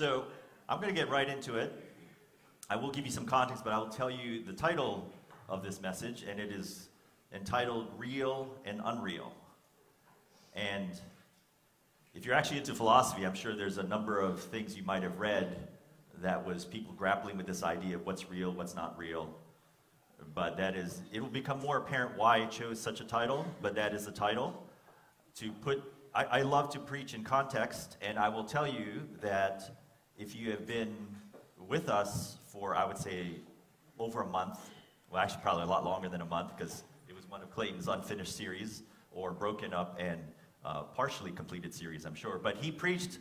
So 0.00 0.24
I'm 0.66 0.80
going 0.80 0.88
to 0.88 0.98
get 0.98 1.10
right 1.10 1.28
into 1.28 1.58
it. 1.58 1.70
I 2.70 2.76
will 2.76 2.90
give 2.90 3.04
you 3.04 3.12
some 3.12 3.26
context, 3.26 3.64
but 3.64 3.74
I 3.74 3.78
will 3.78 3.90
tell 3.90 4.10
you 4.10 4.42
the 4.42 4.54
title 4.54 5.12
of 5.46 5.62
this 5.62 5.82
message, 5.82 6.22
and 6.22 6.40
it 6.40 6.50
is 6.50 6.88
entitled 7.34 7.88
Real 7.98 8.48
and 8.64 8.80
Unreal. 8.82 9.30
And 10.54 10.88
if 12.14 12.24
you're 12.24 12.34
actually 12.34 12.56
into 12.56 12.74
philosophy, 12.74 13.26
I'm 13.26 13.34
sure 13.34 13.54
there's 13.54 13.76
a 13.76 13.82
number 13.82 14.18
of 14.18 14.40
things 14.40 14.74
you 14.74 14.84
might 14.84 15.02
have 15.02 15.20
read 15.20 15.68
that 16.22 16.46
was 16.46 16.64
people 16.64 16.94
grappling 16.94 17.36
with 17.36 17.46
this 17.46 17.62
idea 17.62 17.96
of 17.96 18.06
what's 18.06 18.30
real, 18.30 18.52
what's 18.52 18.74
not 18.74 18.96
real. 18.96 19.28
But 20.34 20.56
that 20.56 20.76
is, 20.76 21.02
it 21.12 21.20
will 21.20 21.28
become 21.28 21.60
more 21.60 21.76
apparent 21.76 22.16
why 22.16 22.38
I 22.38 22.46
chose 22.46 22.80
such 22.80 23.02
a 23.02 23.04
title, 23.04 23.44
but 23.60 23.74
that 23.74 23.92
is 23.92 24.06
the 24.06 24.12
title. 24.12 24.66
To 25.40 25.52
put, 25.52 25.84
I, 26.14 26.24
I 26.24 26.40
love 26.40 26.70
to 26.70 26.78
preach 26.78 27.12
in 27.12 27.22
context, 27.22 27.98
and 28.00 28.18
I 28.18 28.30
will 28.30 28.44
tell 28.44 28.66
you 28.66 29.06
that 29.20 29.76
if 30.20 30.36
you 30.36 30.50
have 30.50 30.66
been 30.66 30.94
with 31.66 31.88
us 31.88 32.36
for, 32.48 32.76
I 32.76 32.84
would 32.84 32.98
say, 32.98 33.36
over 33.98 34.20
a 34.20 34.26
month, 34.26 34.58
well, 35.10 35.22
actually, 35.22 35.40
probably 35.40 35.62
a 35.62 35.66
lot 35.66 35.82
longer 35.82 36.10
than 36.10 36.20
a 36.20 36.26
month 36.26 36.54
because 36.54 36.84
it 37.08 37.16
was 37.16 37.26
one 37.26 37.40
of 37.40 37.50
Clayton's 37.50 37.88
unfinished 37.88 38.36
series 38.36 38.82
or 39.12 39.32
broken 39.32 39.72
up 39.72 39.96
and 39.98 40.20
uh, 40.62 40.82
partially 40.82 41.32
completed 41.32 41.72
series, 41.72 42.04
I'm 42.04 42.14
sure. 42.14 42.38
But 42.38 42.58
he 42.58 42.70
preached 42.70 43.18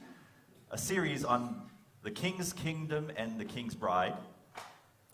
a 0.71 0.77
series 0.77 1.23
on 1.23 1.61
the 2.03 2.11
King's 2.11 2.51
Kingdom 2.51 3.11
and 3.15 3.39
the 3.39 3.45
King's 3.45 3.75
Bride. 3.75 4.17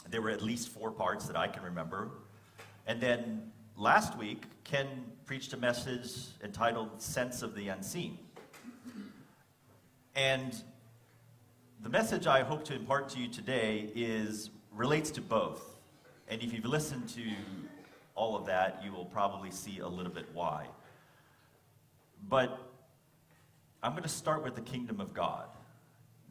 There 0.09 0.23
were 0.23 0.31
at 0.31 0.41
least 0.41 0.69
four 0.69 0.89
parts 0.89 1.27
that 1.27 1.37
I 1.37 1.47
can 1.47 1.61
remember. 1.61 2.09
And 2.87 2.99
then 2.99 3.51
last 3.77 4.17
week, 4.17 4.45
Ken 4.63 4.87
preached 5.25 5.53
a 5.53 5.57
message 5.57 6.09
entitled 6.43 6.99
Sense 6.99 7.43
of 7.43 7.53
the 7.53 7.67
Unseen. 7.67 8.17
And 10.15 10.55
the 11.85 11.91
message 11.91 12.25
I 12.25 12.41
hope 12.41 12.65
to 12.65 12.73
impart 12.73 13.09
to 13.09 13.19
you 13.19 13.27
today 13.27 13.91
is 13.93 14.49
relates 14.71 15.11
to 15.11 15.21
both. 15.21 15.77
And 16.27 16.41
if 16.41 16.51
you've 16.51 16.65
listened 16.65 17.07
to 17.09 17.21
all 18.15 18.35
of 18.35 18.47
that, 18.47 18.81
you 18.83 18.91
will 18.91 19.05
probably 19.05 19.51
see 19.51 19.77
a 19.77 19.87
little 19.87 20.11
bit 20.11 20.25
why. 20.33 20.65
But 22.27 22.59
I'm 23.83 23.91
going 23.91 24.01
to 24.01 24.09
start 24.09 24.43
with 24.43 24.55
the 24.55 24.61
kingdom 24.61 24.99
of 24.99 25.13
God. 25.13 25.45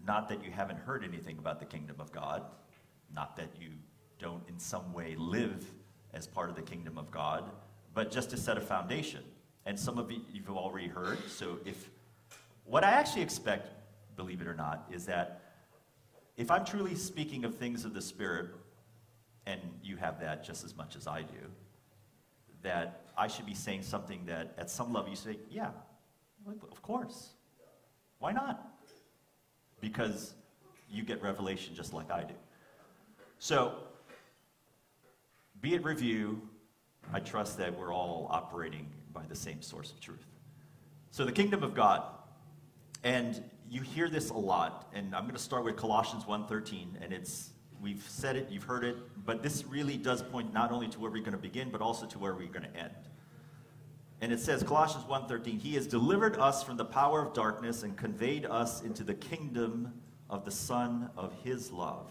Not 0.05 0.28
that 0.30 0.44
you 0.44 0.50
haven't 0.50 0.80
heard 0.80 1.05
anything 1.05 1.38
about 1.38 1.60
the 1.60 1.66
kingdom 1.66 2.00
of 2.00 2.10
God, 2.10 2.42
not 3.14 3.36
that 3.36 3.50
you 3.60 3.69
don't 4.19 4.42
in 4.48 4.58
some 4.58 4.92
way 4.92 5.14
live 5.16 5.64
as 6.14 6.27
part 6.27 6.50
of 6.50 6.56
the 6.56 6.62
kingdom 6.62 6.98
of 6.98 7.12
God, 7.12 7.48
but 7.94 8.10
just 8.10 8.28
to 8.30 8.36
set 8.36 8.58
a 8.58 8.60
foundation. 8.60 9.22
And 9.66 9.78
some 9.78 9.98
of 9.98 10.10
you 10.10 10.22
you've 10.32 10.50
already 10.50 10.88
heard. 10.88 11.19
So 11.28 11.60
if 11.64 11.91
what 12.64 12.82
I 12.82 12.91
actually 12.91 13.22
expect, 13.22 13.69
believe 14.16 14.41
it 14.41 14.48
or 14.48 14.55
not, 14.55 14.88
is 14.91 15.06
that 15.06 15.42
if 16.36 16.50
I'm 16.50 16.64
truly 16.64 16.94
speaking 16.94 17.44
of 17.44 17.54
things 17.56 17.84
of 17.84 17.94
the 17.94 18.02
Spirit, 18.02 18.48
and 19.46 19.60
you 19.82 19.96
have 19.96 20.20
that 20.20 20.44
just 20.44 20.64
as 20.64 20.76
much 20.76 20.96
as 20.96 21.06
I 21.06 21.22
do, 21.22 21.50
that 22.62 23.02
I 23.16 23.28
should 23.28 23.46
be 23.46 23.54
saying 23.54 23.82
something 23.82 24.24
that 24.26 24.54
at 24.58 24.70
some 24.70 24.92
level 24.92 25.10
you 25.10 25.16
say, 25.16 25.38
yeah, 25.50 25.70
of 26.46 26.82
course. 26.82 27.30
Why 28.18 28.32
not? 28.32 28.66
Because 29.80 30.34
you 30.91 31.02
get 31.04 31.22
revelation 31.22 31.74
just 31.74 31.92
like 31.92 32.10
I 32.10 32.24
do. 32.24 32.34
So, 33.38 33.74
be 35.60 35.74
it 35.74 35.84
review, 35.84 36.41
I 37.12 37.20
trust 37.20 37.58
that 37.58 37.78
we're 37.78 37.92
all 37.92 38.26
operating 38.30 38.91
by 39.12 39.22
the 39.28 39.36
same 39.36 39.60
source 39.60 39.92
of 39.92 40.00
truth. 40.00 40.26
So, 41.10 41.24
the 41.24 41.32
kingdom 41.32 41.62
of 41.62 41.74
God. 41.74 42.02
And 43.02 43.42
you 43.70 43.82
hear 43.82 44.08
this 44.08 44.30
a 44.30 44.36
lot, 44.36 44.90
and 44.94 45.14
I'm 45.14 45.22
going 45.22 45.34
to 45.34 45.40
start 45.42 45.64
with 45.64 45.76
Colossians 45.76 46.25
1:13, 46.25 47.02
and 47.02 47.12
it's 47.12 47.50
we've 47.80 48.04
said 48.08 48.36
it, 48.36 48.48
you've 48.50 48.64
heard 48.64 48.84
it, 48.84 48.97
but 49.26 49.42
this 49.42 49.64
really 49.66 49.97
does 49.97 50.22
point 50.22 50.52
not 50.54 50.72
only 50.72 50.88
to 50.88 51.00
where 51.00 51.10
we're 51.10 51.22
going 51.22 51.32
to 51.32 51.38
begin, 51.38 51.70
but 51.70 51.82
also 51.82 52.06
to 52.06 52.19
where 52.19 52.34
we're 52.34 52.48
going 52.48 52.62
to 52.62 52.76
end. 52.76 52.94
And 54.20 54.32
it 54.32 54.41
says, 54.41 54.62
Colossians 54.62 55.04
1:13, 55.04 55.60
He 55.60 55.74
has 55.74 55.86
delivered 55.86 56.38
us 56.38 56.62
from 56.62 56.76
the 56.76 56.84
power 56.84 57.20
of 57.20 57.34
darkness 57.34 57.82
and 57.82 57.97
conveyed 57.97 58.47
us 58.47 58.82
into 58.82 59.04
the 59.04 59.14
kingdom 59.14 59.92
of 60.30 60.44
the 60.44 60.50
Son 60.50 61.10
of 61.16 61.32
His 61.42 61.70
love, 61.70 62.10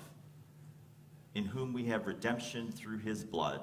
in 1.33 1.45
whom 1.45 1.73
we 1.73 1.85
have 1.85 2.05
redemption 2.05 2.71
through 2.71 2.99
His 2.99 3.23
blood, 3.23 3.61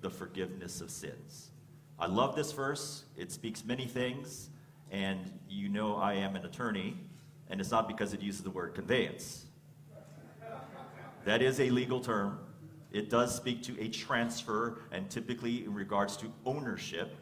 the 0.00 0.10
forgiveness 0.10 0.80
of 0.80 0.90
sins. 0.90 1.50
I 1.98 2.06
love 2.06 2.34
this 2.34 2.52
verse. 2.52 3.04
It 3.16 3.30
speaks 3.32 3.64
many 3.64 3.86
things, 3.86 4.50
and 4.90 5.32
you 5.48 5.68
know 5.68 5.96
I 5.96 6.14
am 6.14 6.36
an 6.36 6.44
attorney, 6.44 6.96
and 7.50 7.60
it's 7.60 7.70
not 7.70 7.88
because 7.88 8.14
it 8.14 8.22
uses 8.22 8.42
the 8.42 8.50
word 8.50 8.74
conveyance. 8.74 9.44
That 11.24 11.42
is 11.42 11.60
a 11.60 11.68
legal 11.68 12.00
term. 12.00 12.38
It 12.92 13.10
does 13.10 13.34
speak 13.34 13.62
to 13.64 13.78
a 13.80 13.88
transfer, 13.88 14.82
and 14.90 15.10
typically 15.10 15.64
in 15.64 15.74
regards 15.74 16.16
to 16.18 16.32
ownership. 16.46 17.14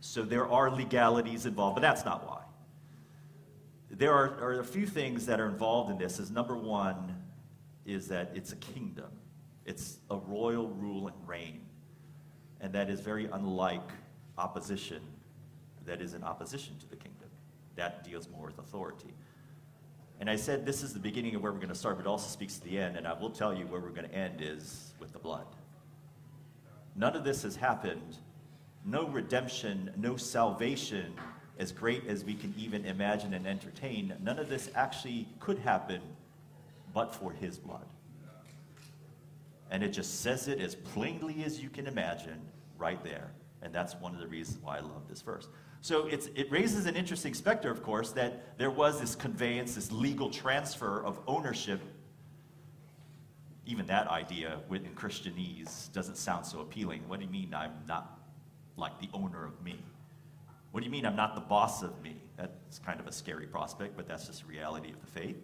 So 0.00 0.22
there 0.22 0.48
are 0.48 0.70
legalities 0.70 1.46
involved, 1.46 1.76
but 1.76 1.80
that's 1.80 2.04
not 2.04 2.26
why. 2.26 2.42
There 3.90 4.12
are, 4.12 4.38
are 4.40 4.60
a 4.60 4.64
few 4.64 4.86
things 4.86 5.26
that 5.26 5.40
are 5.40 5.48
involved 5.48 5.90
in 5.90 5.98
this. 5.98 6.18
Is 6.18 6.30
number 6.30 6.56
one 6.56 7.16
is 7.84 8.08
that 8.08 8.32
it's 8.34 8.52
a 8.52 8.56
kingdom. 8.56 9.10
It's 9.64 9.98
a 10.10 10.16
royal 10.16 10.68
rule 10.68 11.08
and 11.08 11.16
reign. 11.28 11.60
And 12.60 12.72
that 12.72 12.90
is 12.90 13.00
very 13.00 13.26
unlike 13.32 13.90
opposition 14.38 15.02
that 15.84 16.00
is 16.00 16.14
in 16.14 16.22
opposition 16.22 16.78
to 16.78 16.88
the 16.88 16.96
kingdom. 16.96 17.11
That 17.76 18.04
deals 18.04 18.28
more 18.28 18.46
with 18.46 18.58
authority. 18.58 19.14
And 20.20 20.30
I 20.30 20.36
said 20.36 20.64
this 20.64 20.82
is 20.82 20.92
the 20.92 21.00
beginning 21.00 21.34
of 21.34 21.42
where 21.42 21.52
we're 21.52 21.58
going 21.58 21.68
to 21.68 21.74
start, 21.74 21.96
but 21.96 22.06
it 22.06 22.08
also 22.08 22.28
speaks 22.28 22.58
to 22.58 22.64
the 22.64 22.78
end. 22.78 22.96
And 22.96 23.06
I 23.06 23.12
will 23.12 23.30
tell 23.30 23.52
you 23.52 23.66
where 23.66 23.80
we're 23.80 23.90
going 23.90 24.08
to 24.08 24.14
end 24.14 24.40
is 24.40 24.94
with 25.00 25.12
the 25.12 25.18
blood. 25.18 25.46
None 26.94 27.16
of 27.16 27.24
this 27.24 27.42
has 27.42 27.56
happened. 27.56 28.18
No 28.84 29.06
redemption, 29.08 29.90
no 29.96 30.16
salvation, 30.16 31.14
as 31.58 31.72
great 31.72 32.06
as 32.06 32.24
we 32.24 32.34
can 32.34 32.54
even 32.58 32.84
imagine 32.84 33.34
and 33.34 33.46
entertain, 33.46 34.14
none 34.22 34.38
of 34.38 34.48
this 34.48 34.70
actually 34.74 35.28
could 35.40 35.58
happen 35.58 36.00
but 36.92 37.14
for 37.14 37.32
his 37.32 37.58
blood. 37.58 37.86
And 39.70 39.82
it 39.82 39.90
just 39.90 40.20
says 40.20 40.48
it 40.48 40.60
as 40.60 40.74
plainly 40.74 41.44
as 41.44 41.60
you 41.60 41.70
can 41.70 41.86
imagine 41.86 42.40
right 42.78 43.02
there. 43.02 43.30
And 43.62 43.72
that's 43.72 43.94
one 43.94 44.14
of 44.14 44.20
the 44.20 44.26
reasons 44.26 44.58
why 44.62 44.78
I 44.78 44.80
love 44.80 45.08
this 45.08 45.22
verse. 45.22 45.48
So 45.82 46.06
it 46.06 46.48
raises 46.48 46.86
an 46.86 46.94
interesting 46.94 47.34
specter, 47.34 47.68
of 47.68 47.82
course, 47.82 48.12
that 48.12 48.56
there 48.56 48.70
was 48.70 49.00
this 49.00 49.16
conveyance, 49.16 49.74
this 49.74 49.90
legal 49.90 50.30
transfer 50.30 51.04
of 51.04 51.18
ownership. 51.26 51.80
Even 53.66 53.86
that 53.86 54.06
idea 54.06 54.60
within 54.68 54.94
Christianese 54.94 55.92
doesn't 55.92 56.16
sound 56.16 56.46
so 56.46 56.60
appealing. 56.60 57.02
What 57.08 57.18
do 57.18 57.26
you 57.26 57.32
mean 57.32 57.52
I'm 57.52 57.72
not 57.88 58.20
like 58.76 59.00
the 59.00 59.08
owner 59.12 59.44
of 59.44 59.60
me? 59.60 59.76
What 60.70 60.80
do 60.80 60.86
you 60.86 60.92
mean 60.92 61.04
I'm 61.04 61.16
not 61.16 61.34
the 61.34 61.40
boss 61.40 61.82
of 61.82 62.00
me? 62.00 62.16
That's 62.36 62.78
kind 62.78 63.00
of 63.00 63.08
a 63.08 63.12
scary 63.12 63.46
prospect, 63.46 63.96
but 63.96 64.06
that's 64.06 64.28
just 64.28 64.42
the 64.42 64.48
reality 64.48 64.92
of 64.92 65.00
the 65.00 65.20
faith. 65.20 65.36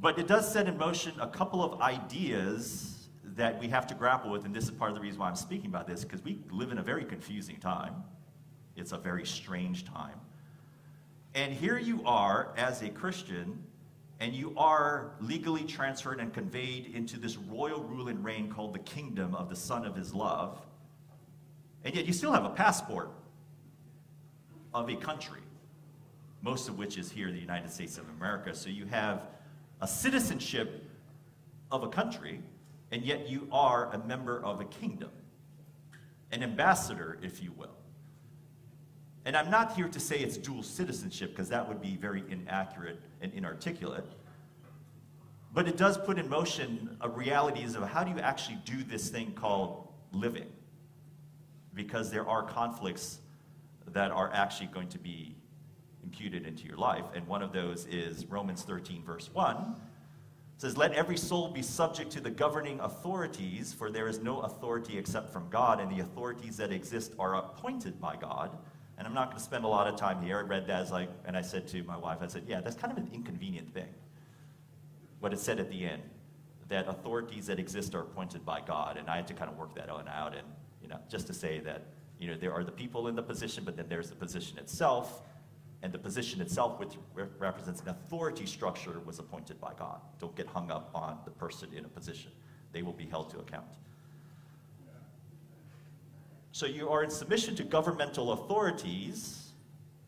But 0.00 0.16
it 0.16 0.28
does 0.28 0.50
set 0.50 0.68
in 0.68 0.78
motion 0.78 1.12
a 1.20 1.28
couple 1.28 1.62
of 1.62 1.80
ideas 1.80 3.08
that 3.36 3.58
we 3.58 3.66
have 3.66 3.86
to 3.88 3.94
grapple 3.94 4.30
with, 4.30 4.44
and 4.44 4.54
this 4.54 4.64
is 4.64 4.70
part 4.70 4.92
of 4.92 4.94
the 4.94 5.02
reason 5.02 5.18
why 5.18 5.28
I'm 5.28 5.34
speaking 5.34 5.66
about 5.66 5.88
this, 5.88 6.04
because 6.04 6.22
we 6.22 6.38
live 6.52 6.70
in 6.70 6.78
a 6.78 6.82
very 6.82 7.04
confusing 7.04 7.56
time. 7.56 7.94
It's 8.76 8.92
a 8.92 8.98
very 8.98 9.24
strange 9.24 9.84
time. 9.84 10.20
And 11.34 11.52
here 11.52 11.78
you 11.78 12.02
are 12.04 12.54
as 12.56 12.82
a 12.82 12.88
Christian, 12.88 13.62
and 14.20 14.32
you 14.32 14.54
are 14.56 15.12
legally 15.20 15.64
transferred 15.64 16.20
and 16.20 16.32
conveyed 16.32 16.94
into 16.94 17.18
this 17.18 17.36
royal 17.36 17.82
rule 17.82 18.08
and 18.08 18.24
reign 18.24 18.50
called 18.50 18.72
the 18.72 18.80
kingdom 18.80 19.34
of 19.34 19.48
the 19.48 19.56
Son 19.56 19.84
of 19.84 19.96
His 19.96 20.14
love. 20.14 20.60
And 21.84 21.94
yet 21.94 22.06
you 22.06 22.12
still 22.12 22.32
have 22.32 22.44
a 22.44 22.50
passport 22.50 23.10
of 24.72 24.88
a 24.88 24.96
country, 24.96 25.40
most 26.42 26.68
of 26.68 26.78
which 26.78 26.98
is 26.98 27.10
here 27.10 27.30
the 27.30 27.38
United 27.38 27.70
States 27.70 27.98
of 27.98 28.08
America. 28.16 28.54
So 28.54 28.70
you 28.70 28.86
have 28.86 29.28
a 29.80 29.88
citizenship 29.88 30.84
of 31.70 31.82
a 31.82 31.88
country, 31.88 32.40
and 32.92 33.02
yet 33.04 33.28
you 33.28 33.48
are 33.50 33.92
a 33.92 33.98
member 34.06 34.42
of 34.42 34.60
a 34.60 34.64
kingdom, 34.64 35.10
an 36.30 36.42
ambassador, 36.42 37.18
if 37.22 37.42
you 37.42 37.52
will. 37.56 37.76
And 39.24 39.36
I'm 39.36 39.50
not 39.50 39.74
here 39.74 39.88
to 39.88 40.00
say 40.00 40.18
it's 40.18 40.36
dual 40.36 40.62
citizenship 40.62 41.30
because 41.30 41.48
that 41.48 41.66
would 41.66 41.80
be 41.80 41.96
very 41.96 42.22
inaccurate 42.28 43.00
and 43.22 43.32
inarticulate. 43.32 44.04
But 45.52 45.66
it 45.66 45.76
does 45.76 45.96
put 45.96 46.18
in 46.18 46.28
motion 46.28 46.96
a 47.00 47.08
realities 47.08 47.74
of 47.74 47.84
how 47.84 48.04
do 48.04 48.10
you 48.10 48.18
actually 48.18 48.58
do 48.64 48.82
this 48.82 49.08
thing 49.08 49.32
called 49.32 49.88
living? 50.12 50.48
Because 51.72 52.10
there 52.10 52.28
are 52.28 52.42
conflicts 52.42 53.20
that 53.92 54.10
are 54.10 54.30
actually 54.32 54.66
going 54.66 54.88
to 54.88 54.98
be 54.98 55.36
imputed 56.02 56.46
into 56.46 56.66
your 56.66 56.76
life. 56.76 57.04
And 57.14 57.26
one 57.26 57.42
of 57.42 57.52
those 57.52 57.86
is 57.86 58.26
Romans 58.26 58.62
13, 58.62 59.04
verse 59.04 59.30
1. 59.32 59.56
It 59.56 60.60
says, 60.60 60.76
Let 60.76 60.92
every 60.92 61.16
soul 61.16 61.50
be 61.50 61.62
subject 61.62 62.10
to 62.12 62.20
the 62.20 62.30
governing 62.30 62.80
authorities, 62.80 63.72
for 63.72 63.90
there 63.90 64.08
is 64.08 64.20
no 64.20 64.40
authority 64.40 64.98
except 64.98 65.32
from 65.32 65.48
God, 65.50 65.80
and 65.80 65.90
the 65.90 66.00
authorities 66.00 66.56
that 66.58 66.72
exist 66.72 67.12
are 67.18 67.36
appointed 67.36 68.00
by 68.00 68.16
God 68.16 68.50
And 68.96 69.06
I'm 69.06 69.14
not 69.14 69.26
going 69.26 69.38
to 69.38 69.42
spend 69.42 69.64
a 69.64 69.68
lot 69.68 69.86
of 69.86 69.96
time 69.96 70.22
here. 70.22 70.38
I 70.38 70.42
read 70.42 70.66
that 70.68 70.82
as 70.82 70.90
like, 70.92 71.08
and 71.24 71.36
I 71.36 71.42
said 71.42 71.66
to 71.68 71.82
my 71.82 71.96
wife, 71.96 72.18
I 72.20 72.28
said, 72.28 72.44
yeah, 72.46 72.60
that's 72.60 72.76
kind 72.76 72.92
of 72.92 72.98
an 72.98 73.10
inconvenient 73.12 73.74
thing. 73.74 73.88
What 75.20 75.32
it 75.32 75.40
said 75.40 75.58
at 75.58 75.70
the 75.70 75.84
end, 75.84 76.02
that 76.68 76.88
authorities 76.88 77.46
that 77.46 77.58
exist 77.58 77.94
are 77.94 78.00
appointed 78.00 78.44
by 78.44 78.60
God. 78.60 78.96
And 78.96 79.08
I 79.08 79.16
had 79.16 79.26
to 79.28 79.34
kind 79.34 79.50
of 79.50 79.58
work 79.58 79.74
that 79.74 79.88
on 79.90 80.08
out 80.08 80.34
and, 80.34 80.46
you 80.80 80.88
know, 80.88 80.98
just 81.08 81.26
to 81.26 81.34
say 81.34 81.58
that, 81.60 81.86
you 82.18 82.28
know, 82.28 82.36
there 82.36 82.52
are 82.52 82.62
the 82.62 82.72
people 82.72 83.08
in 83.08 83.16
the 83.16 83.22
position, 83.22 83.64
but 83.64 83.76
then 83.76 83.86
there's 83.88 84.10
the 84.10 84.16
position 84.16 84.58
itself. 84.58 85.22
And 85.82 85.92
the 85.92 85.98
position 85.98 86.40
itself, 86.40 86.78
which 86.78 86.94
represents 87.38 87.82
an 87.82 87.88
authority 87.88 88.46
structure, 88.46 89.00
was 89.04 89.18
appointed 89.18 89.60
by 89.60 89.72
God. 89.78 90.00
Don't 90.18 90.34
get 90.34 90.46
hung 90.46 90.70
up 90.70 90.90
on 90.94 91.18
the 91.26 91.30
person 91.30 91.68
in 91.74 91.84
a 91.84 91.88
position. 91.88 92.30
They 92.72 92.82
will 92.82 92.94
be 92.94 93.04
held 93.04 93.28
to 93.30 93.38
account. 93.38 93.66
So 96.54 96.66
you 96.66 96.88
are 96.90 97.02
in 97.02 97.10
submission 97.10 97.56
to 97.56 97.64
governmental 97.64 98.30
authorities. 98.30 99.48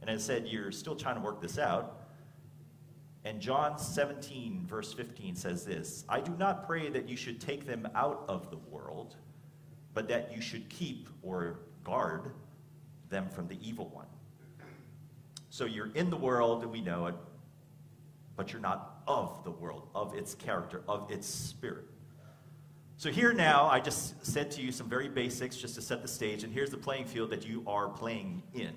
And 0.00 0.08
I 0.08 0.16
said, 0.16 0.46
you're 0.46 0.70
still 0.70 0.94
trying 0.94 1.16
to 1.16 1.20
work 1.20 1.43
this 1.43 1.58
out. 1.58 2.06
And 3.25 3.40
John 3.40 3.81
17, 3.81 4.64
verse 4.64 4.93
15 4.93 5.34
says 5.34 5.64
this 5.64 6.04
I 6.08 6.20
do 6.20 6.32
not 6.38 6.64
pray 6.64 6.88
that 6.88 7.08
you 7.08 7.16
should 7.16 7.40
take 7.40 7.66
them 7.66 7.88
out 7.96 8.25
of 8.28 8.48
the 8.52 8.58
world, 8.70 9.16
but 9.93 10.06
that 10.06 10.32
you 10.32 10.40
should 10.40 10.69
keep 10.69 11.08
or 11.20 11.58
guard 11.82 12.31
them 13.08 13.28
from 13.28 13.48
the 13.48 13.58
evil 13.60 13.88
one. 13.88 14.06
So 15.50 15.64
you're 15.64 15.90
in 15.96 16.10
the 16.10 16.16
world, 16.16 16.62
and 16.62 16.70
we 16.70 16.81
know 16.81 17.06
it, 17.06 17.16
but 18.37 18.52
you're 18.52 18.62
not 18.62 19.02
of 19.08 19.43
the 19.43 19.50
world, 19.50 19.88
of 19.96 20.14
its 20.14 20.37
character, 20.37 20.84
of 20.87 21.10
its 21.10 21.26
spirit. 21.26 21.87
So, 22.98 23.10
here 23.10 23.34
now, 23.34 23.66
I 23.66 23.78
just 23.78 24.25
said 24.25 24.50
to 24.52 24.62
you 24.62 24.72
some 24.72 24.88
very 24.88 25.08
basics 25.08 25.56
just 25.56 25.75
to 25.75 25.82
set 25.82 26.00
the 26.00 26.08
stage, 26.08 26.44
and 26.44 26.52
here's 26.52 26.70
the 26.70 26.78
playing 26.78 27.04
field 27.04 27.28
that 27.28 27.46
you 27.46 27.62
are 27.66 27.88
playing 27.90 28.43
in. 28.54 28.72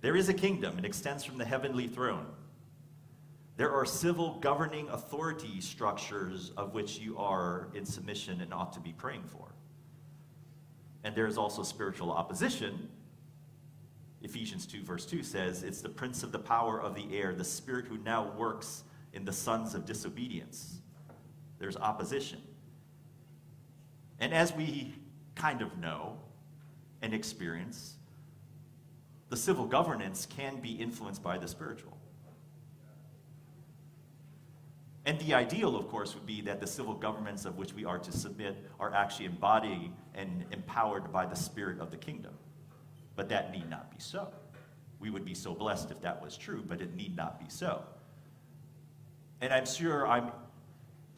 There 0.00 0.14
is 0.14 0.28
a 0.28 0.34
kingdom, 0.34 0.78
it 0.78 0.84
extends 0.84 1.24
from 1.24 1.36
the 1.36 1.44
heavenly 1.44 1.88
throne. 1.88 2.26
There 3.56 3.72
are 3.72 3.84
civil 3.84 4.38
governing 4.38 4.88
authority 4.90 5.60
structures 5.60 6.52
of 6.56 6.74
which 6.74 7.00
you 7.00 7.18
are 7.18 7.70
in 7.74 7.84
submission 7.84 8.40
and 8.40 8.54
ought 8.54 8.72
to 8.74 8.80
be 8.80 8.92
praying 8.92 9.24
for. 9.24 9.52
And 11.02 11.12
there 11.16 11.26
is 11.26 11.36
also 11.36 11.64
spiritual 11.64 12.12
opposition. 12.12 12.88
Ephesians 14.22 14.64
2, 14.64 14.84
verse 14.84 15.04
2 15.04 15.24
says, 15.24 15.64
It's 15.64 15.80
the 15.80 15.88
prince 15.88 16.22
of 16.22 16.30
the 16.30 16.38
power 16.38 16.80
of 16.80 16.94
the 16.94 17.18
air, 17.18 17.34
the 17.34 17.42
spirit 17.42 17.86
who 17.86 17.98
now 17.98 18.32
works 18.38 18.84
in 19.12 19.24
the 19.24 19.32
sons 19.32 19.74
of 19.74 19.84
disobedience. 19.84 20.78
There's 21.58 21.76
opposition. 21.76 22.40
And 24.20 24.34
as 24.34 24.52
we 24.52 24.94
kind 25.34 25.62
of 25.62 25.76
know 25.78 26.18
and 27.02 27.14
experience, 27.14 27.94
the 29.28 29.36
civil 29.36 29.66
governance 29.66 30.26
can 30.26 30.60
be 30.60 30.72
influenced 30.72 31.22
by 31.22 31.38
the 31.38 31.46
spiritual. 31.46 31.96
And 35.04 35.18
the 35.20 35.32
ideal, 35.34 35.76
of 35.76 35.88
course, 35.88 36.14
would 36.14 36.26
be 36.26 36.42
that 36.42 36.60
the 36.60 36.66
civil 36.66 36.92
governments 36.92 37.44
of 37.46 37.56
which 37.56 37.72
we 37.72 37.84
are 37.84 37.98
to 37.98 38.12
submit 38.12 38.56
are 38.78 38.92
actually 38.92 39.26
embodied 39.26 39.92
and 40.14 40.44
empowered 40.50 41.10
by 41.12 41.24
the 41.24 41.36
spirit 41.36 41.80
of 41.80 41.90
the 41.90 41.96
kingdom. 41.96 42.34
But 43.16 43.28
that 43.30 43.52
need 43.52 43.70
not 43.70 43.90
be 43.90 43.96
so. 44.00 44.28
We 45.00 45.10
would 45.10 45.24
be 45.24 45.34
so 45.34 45.54
blessed 45.54 45.90
if 45.90 46.00
that 46.02 46.22
was 46.22 46.36
true, 46.36 46.62
but 46.66 46.80
it 46.80 46.94
need 46.94 47.16
not 47.16 47.38
be 47.38 47.46
so. 47.48 47.84
And 49.40 49.52
I'm 49.52 49.64
sure 49.64 50.06
I'm 50.06 50.30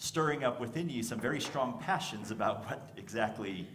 stirring 0.00 0.44
up 0.44 0.58
within 0.58 0.88
you 0.88 1.02
some 1.02 1.20
very 1.20 1.38
strong 1.38 1.79
passions 1.79 2.31
about 2.31 2.64
what 2.64 2.88
exactly, 2.97 3.69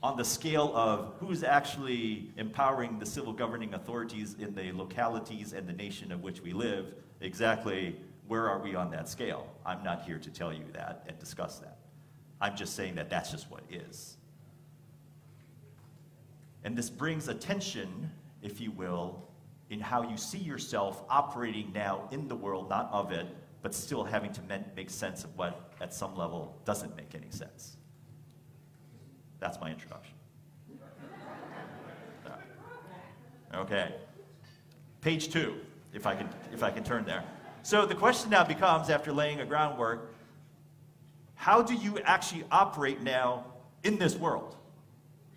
on 0.00 0.16
the 0.16 0.24
scale 0.24 0.70
of 0.76 1.14
who's 1.18 1.42
actually 1.42 2.30
empowering 2.36 3.00
the 3.00 3.04
civil 3.04 3.32
governing 3.32 3.74
authorities 3.74 4.36
in 4.38 4.54
the 4.54 4.70
localities 4.70 5.52
and 5.52 5.68
the 5.68 5.72
nation 5.72 6.12
of 6.12 6.22
which 6.22 6.40
we 6.40 6.52
live, 6.52 6.94
exactly 7.20 7.96
where 8.28 8.48
are 8.48 8.60
we 8.60 8.76
on 8.76 8.92
that 8.92 9.08
scale? 9.08 9.48
I'm 9.66 9.82
not 9.82 10.02
here 10.02 10.18
to 10.18 10.30
tell 10.30 10.52
you 10.52 10.62
that 10.72 11.02
and 11.08 11.18
discuss 11.18 11.58
that. 11.58 11.78
I'm 12.40 12.54
just 12.56 12.76
saying 12.76 12.94
that 12.94 13.10
that's 13.10 13.32
just 13.32 13.50
what 13.50 13.62
is. 13.68 14.18
And 16.62 16.78
this 16.78 16.88
brings 16.88 17.26
attention, 17.26 18.12
if 18.40 18.60
you 18.60 18.70
will, 18.70 19.20
in 19.70 19.80
how 19.80 20.08
you 20.08 20.16
see 20.16 20.38
yourself 20.38 21.02
operating 21.10 21.72
now 21.72 22.08
in 22.12 22.28
the 22.28 22.36
world, 22.36 22.70
not 22.70 22.88
of 22.92 23.10
it, 23.10 23.26
but 23.66 23.74
still 23.74 24.04
having 24.04 24.32
to 24.32 24.40
make 24.76 24.88
sense 24.88 25.24
of 25.24 25.36
what, 25.36 25.72
at 25.80 25.92
some 25.92 26.16
level, 26.16 26.56
doesn't 26.64 26.96
make 26.96 27.16
any 27.16 27.26
sense. 27.30 27.76
That's 29.40 29.60
my 29.60 29.72
introduction. 29.72 30.14
Okay. 33.52 33.92
Page 35.00 35.32
two, 35.32 35.56
if 35.92 36.06
I 36.06 36.14
can, 36.14 36.28
if 36.52 36.62
I 36.62 36.70
can 36.70 36.84
turn 36.84 37.04
there. 37.06 37.24
So 37.64 37.86
the 37.86 37.94
question 37.96 38.30
now 38.30 38.44
becomes, 38.44 38.88
after 38.88 39.12
laying 39.12 39.40
a 39.40 39.44
groundwork, 39.44 40.14
how 41.34 41.60
do 41.60 41.74
you 41.74 41.98
actually 42.04 42.44
operate 42.52 43.02
now 43.02 43.46
in 43.82 43.98
this 43.98 44.14
world? 44.14 44.54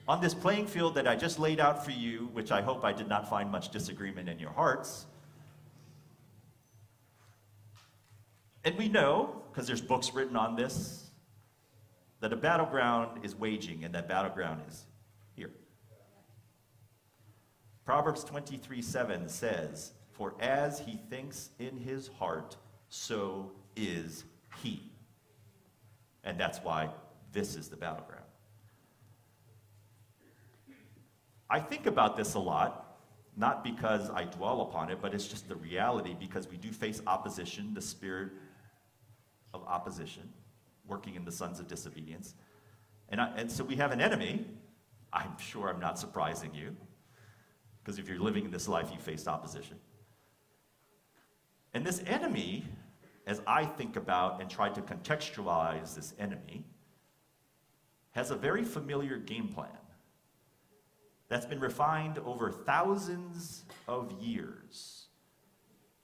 On 0.07 0.21
this 0.21 0.35
playing 0.35 0.67
field 0.67 0.93
that 0.93 1.07
I 1.07 1.15
just 1.15 1.39
laid 1.39 1.59
out 1.59 1.83
for 1.83 1.91
you, 1.91 2.29
which 2.33 2.51
I 2.51 2.61
hope 2.61 2.85
I 2.85 2.93
did 2.93 3.07
not 3.07 3.27
find 3.27 3.51
much 3.51 3.69
disagreement 3.69 4.29
in 4.29 4.37
your 4.37 4.51
hearts, 4.51 5.07
And 8.63 8.77
we 8.77 8.89
know, 8.89 9.43
because 9.51 9.67
there's 9.67 9.81
books 9.81 10.13
written 10.13 10.35
on 10.35 10.55
this, 10.55 11.09
that 12.19 12.33
a 12.33 12.35
battleground 12.35 13.23
is 13.23 13.35
waging, 13.35 13.85
and 13.85 13.93
that 13.95 14.07
battleground 14.07 14.61
is 14.67 14.85
here. 15.33 15.51
Proverbs 17.85 18.23
23 18.23 18.81
7 18.81 19.29
says, 19.29 19.93
For 20.11 20.35
as 20.39 20.79
he 20.79 20.99
thinks 21.09 21.51
in 21.59 21.77
his 21.77 22.07
heart, 22.07 22.57
so 22.89 23.51
is 23.75 24.25
he. 24.61 24.91
And 26.23 26.39
that's 26.39 26.59
why 26.59 26.89
this 27.31 27.55
is 27.55 27.69
the 27.69 27.77
battleground. 27.77 28.25
I 31.49 31.59
think 31.59 31.87
about 31.87 32.15
this 32.15 32.35
a 32.35 32.39
lot, 32.39 32.97
not 33.35 33.63
because 33.63 34.09
I 34.11 34.25
dwell 34.25 34.61
upon 34.61 34.91
it, 34.91 34.99
but 35.01 35.13
it's 35.13 35.27
just 35.27 35.47
the 35.47 35.55
reality 35.55 36.15
because 36.19 36.47
we 36.47 36.57
do 36.57 36.71
face 36.71 37.01
opposition. 37.07 37.73
The 37.73 37.81
Spirit 37.81 38.29
of 39.53 39.63
opposition, 39.63 40.29
working 40.87 41.15
in 41.15 41.25
the 41.25 41.31
sons 41.31 41.59
of 41.59 41.67
disobedience. 41.67 42.35
And, 43.09 43.19
I, 43.19 43.33
and 43.35 43.51
so 43.51 43.63
we 43.63 43.75
have 43.75 43.91
an 43.91 44.01
enemy. 44.01 44.45
I'm 45.11 45.37
sure 45.39 45.69
I'm 45.69 45.79
not 45.79 45.97
surprising 45.97 46.53
you, 46.53 46.75
because 47.81 47.97
if 47.97 48.07
you're 48.07 48.19
living 48.19 48.45
in 48.45 48.51
this 48.51 48.67
life, 48.67 48.89
you 48.93 48.99
face 48.99 49.27
opposition. 49.27 49.77
And 51.73 51.85
this 51.85 52.03
enemy, 52.05 52.65
as 53.25 53.41
I 53.47 53.65
think 53.65 53.95
about 53.95 54.41
and 54.41 54.49
try 54.49 54.69
to 54.69 54.81
contextualize 54.81 55.95
this 55.95 56.13
enemy, 56.19 56.63
has 58.11 58.31
a 58.31 58.35
very 58.35 58.63
familiar 58.63 59.17
game 59.17 59.47
plan 59.47 59.69
that's 61.27 61.45
been 61.45 61.59
refined 61.59 62.17
over 62.19 62.51
thousands 62.51 63.63
of 63.87 64.11
years 64.19 65.07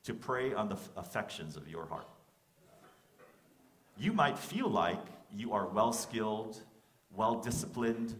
to 0.03 0.13
prey 0.13 0.53
on 0.53 0.69
the 0.69 0.77
affections 0.97 1.57
of 1.57 1.67
your 1.67 1.87
heart 1.87 2.07
you 3.97 4.13
might 4.13 4.37
feel 4.37 4.69
like 4.69 4.99
you 5.31 5.53
are 5.53 5.67
well 5.67 5.93
skilled, 5.93 6.61
well 7.11 7.35
disciplined, 7.35 8.15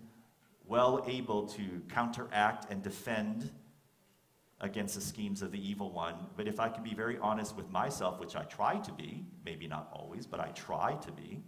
well 0.66 1.04
able 1.08 1.48
to 1.48 1.82
counteract 1.90 2.72
and 2.72 2.82
defend 2.82 3.52
against 4.62 4.96
the 4.96 5.02
schemes 5.02 5.42
of 5.42 5.52
the 5.52 5.70
evil 5.70 5.92
one. 5.92 6.16
But 6.38 6.48
if 6.48 6.60
I 6.60 6.70
can 6.70 6.84
be 6.84 6.94
very 6.94 7.18
honest 7.18 7.56
with 7.56 7.70
myself, 7.70 8.20
which 8.20 8.36
I 8.36 8.44
try 8.44 8.78
to 8.78 8.92
be, 8.94 9.26
maybe 9.44 9.68
not 9.68 9.90
always, 9.92 10.26
but 10.26 10.40
I 10.40 10.48
try 10.50 10.96
to 10.96 11.12
be, 11.12 11.44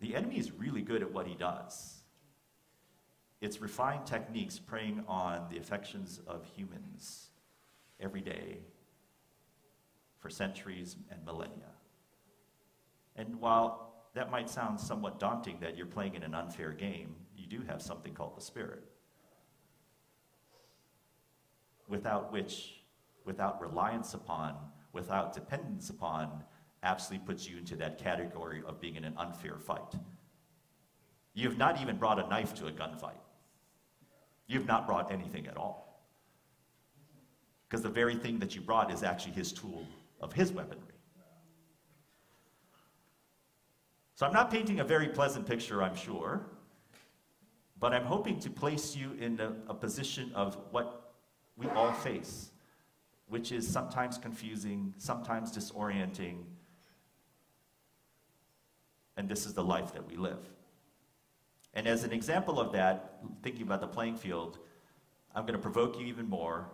the 0.00 0.14
enemy 0.14 0.38
is 0.38 0.52
really 0.52 0.82
good 0.82 1.02
at 1.02 1.12
what 1.12 1.26
he 1.26 1.34
does. 1.34 2.02
It's 3.40 3.60
refined 3.60 4.06
techniques 4.06 4.58
preying 4.58 5.04
on 5.08 5.48
the 5.50 5.58
affections 5.58 6.20
of 6.28 6.44
humans 6.56 7.28
every 8.00 8.20
day 8.20 8.58
for 10.20 10.30
centuries 10.30 10.96
and 11.10 11.24
millennia. 11.24 11.72
And 13.16 13.40
while 13.40 14.06
that 14.14 14.30
might 14.30 14.48
sound 14.48 14.80
somewhat 14.80 15.18
daunting 15.18 15.58
that 15.60 15.76
you're 15.76 15.86
playing 15.86 16.14
in 16.14 16.22
an 16.22 16.34
unfair 16.34 16.72
game, 16.72 17.14
you 17.36 17.46
do 17.46 17.62
have 17.66 17.82
something 17.82 18.14
called 18.14 18.36
the 18.36 18.40
Spirit. 18.40 18.82
Without 21.88 22.32
which, 22.32 22.82
without 23.24 23.60
reliance 23.60 24.14
upon, 24.14 24.56
without 24.92 25.32
dependence 25.32 25.90
upon, 25.90 26.42
absolutely 26.82 27.26
puts 27.26 27.48
you 27.48 27.58
into 27.58 27.76
that 27.76 27.98
category 27.98 28.62
of 28.66 28.80
being 28.80 28.96
in 28.96 29.04
an 29.04 29.14
unfair 29.16 29.58
fight. 29.58 29.94
You 31.34 31.48
have 31.48 31.58
not 31.58 31.80
even 31.80 31.96
brought 31.96 32.18
a 32.18 32.28
knife 32.28 32.54
to 32.56 32.66
a 32.66 32.72
gunfight. 32.72 33.20
You 34.46 34.58
have 34.58 34.66
not 34.66 34.86
brought 34.86 35.10
anything 35.10 35.46
at 35.46 35.56
all. 35.56 36.04
Because 37.68 37.82
the 37.82 37.88
very 37.88 38.16
thing 38.16 38.38
that 38.40 38.54
you 38.54 38.60
brought 38.60 38.92
is 38.92 39.02
actually 39.02 39.32
his 39.32 39.52
tool 39.52 39.86
of 40.20 40.32
his 40.32 40.52
weaponry. 40.52 40.91
So 44.14 44.26
I'm 44.26 44.32
not 44.32 44.50
painting 44.50 44.80
a 44.80 44.84
very 44.84 45.08
pleasant 45.08 45.46
picture, 45.46 45.82
I'm 45.82 45.96
sure. 45.96 46.46
but 47.80 47.92
I'm 47.92 48.04
hoping 48.04 48.38
to 48.38 48.48
place 48.48 48.94
you 48.94 49.12
in 49.18 49.40
a, 49.40 49.52
a 49.68 49.74
position 49.74 50.30
of 50.36 50.56
what 50.70 51.14
we 51.56 51.66
all 51.70 51.90
face, 51.92 52.52
which 53.28 53.50
is 53.50 53.66
sometimes 53.68 54.18
confusing, 54.18 54.94
sometimes 54.98 55.50
disorienting, 55.50 56.44
and 59.16 59.28
this 59.28 59.46
is 59.46 59.52
the 59.54 59.64
life 59.64 59.92
that 59.94 60.06
we 60.08 60.16
live. 60.16 60.38
And 61.74 61.88
as 61.88 62.04
an 62.04 62.12
example 62.12 62.60
of 62.60 62.72
that, 62.72 63.18
thinking 63.42 63.62
about 63.62 63.80
the 63.80 63.88
playing 63.88 64.16
field, 64.16 64.60
I'm 65.34 65.42
going 65.42 65.54
to 65.54 65.62
provoke 65.62 65.98
you 65.98 66.06
even 66.06 66.28
more 66.28 66.68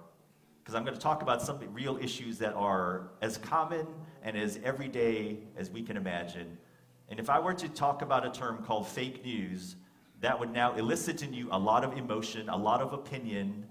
because 0.58 0.74
I'm 0.74 0.84
going 0.84 0.96
to 0.96 1.00
talk 1.00 1.22
about 1.22 1.40
some 1.40 1.58
real 1.72 1.96
issues 1.96 2.36
that 2.38 2.52
are 2.52 3.12
as 3.22 3.38
common 3.38 3.86
and 4.22 4.36
as 4.36 4.58
everyday 4.62 5.38
as 5.56 5.70
we 5.70 5.80
can 5.80 5.96
imagine. 5.96 6.58
And 7.08 7.18
if 7.18 7.30
I 7.30 7.38
were 7.38 7.54
to 7.54 7.68
talk 7.68 8.02
about 8.02 8.26
a 8.26 8.30
term 8.30 8.64
called 8.64 8.86
fake 8.86 9.24
news, 9.24 9.76
that 10.20 10.38
would 10.38 10.52
now 10.52 10.74
elicit 10.74 11.22
in 11.22 11.32
you 11.32 11.48
a 11.50 11.58
lot 11.58 11.84
of 11.84 11.96
emotion, 11.96 12.48
a 12.48 12.56
lot 12.56 12.82
of 12.82 12.92
opinion, 12.92 13.66